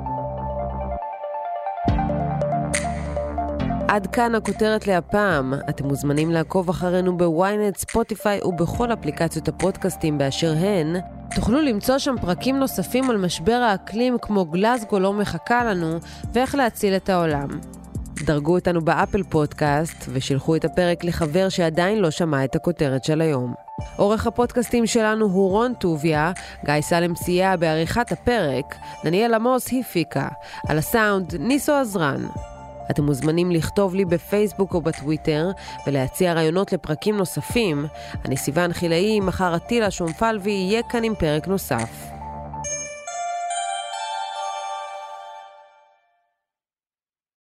עד 3.92 4.06
כאן 4.06 4.34
הכותרת 4.34 4.86
להפעם. 4.86 5.54
אתם 5.68 5.86
מוזמנים 5.86 6.30
לעקוב 6.30 6.68
אחרינו 6.68 7.16
בוויינט, 7.16 7.76
ספוטיפיי 7.76 8.40
ובכל 8.42 8.92
אפליקציות 8.92 9.48
הפודקאסטים 9.48 10.18
באשר 10.18 10.54
הן. 10.58 10.96
תוכלו 11.34 11.60
למצוא 11.60 11.98
שם 11.98 12.14
פרקים 12.20 12.58
נוספים 12.58 13.10
על 13.10 13.16
משבר 13.16 13.52
האקלים 13.52 14.16
כמו 14.22 14.44
גלזגו 14.44 14.98
לא 14.98 15.12
מחכה 15.12 15.64
לנו 15.64 15.98
ואיך 16.32 16.54
להציל 16.54 16.96
את 16.96 17.08
העולם. 17.08 17.48
דרגו 18.24 18.54
אותנו 18.54 18.80
באפל 18.80 19.22
פודקאסט 19.22 20.04
ושילחו 20.08 20.56
את 20.56 20.64
הפרק 20.64 21.04
לחבר 21.04 21.48
שעדיין 21.48 21.98
לא 21.98 22.10
שמע 22.10 22.44
את 22.44 22.56
הכותרת 22.56 23.04
של 23.04 23.20
היום. 23.20 23.54
עורך 23.96 24.26
הפודקאסטים 24.26 24.86
שלנו 24.86 25.26
הוא 25.26 25.50
רון 25.50 25.74
טוביה, 25.74 26.32
גיא 26.64 26.80
סלם 26.80 27.14
סייע 27.14 27.56
בעריכת 27.56 28.12
הפרק, 28.12 28.74
דניאל 29.04 29.34
עמוס 29.34 29.68
הפיקה, 29.80 30.28
על 30.68 30.78
הסאונד 30.78 31.34
ניסו 31.34 31.72
עזרן. 31.72 32.26
אתם 32.92 33.04
מוזמנים 33.04 33.50
לכתוב 33.50 33.94
לי 33.94 34.04
בפייסבוק 34.04 34.74
או 34.74 34.80
בטוויטר 34.80 35.50
ולהציע 35.86 36.32
רעיונות 36.32 36.72
לפרקים 36.72 37.16
נוספים. 37.16 37.86
אני 38.24 38.36
סיוון 38.36 38.72
חילאי, 38.72 39.20
מחר 39.20 39.56
אטילה 39.56 39.90
שומפלבי 39.90 40.50
יהיה 40.50 40.82
כאן 40.82 41.04
עם 41.04 41.14
פרק 41.14 41.48
נוסף. 41.48 42.11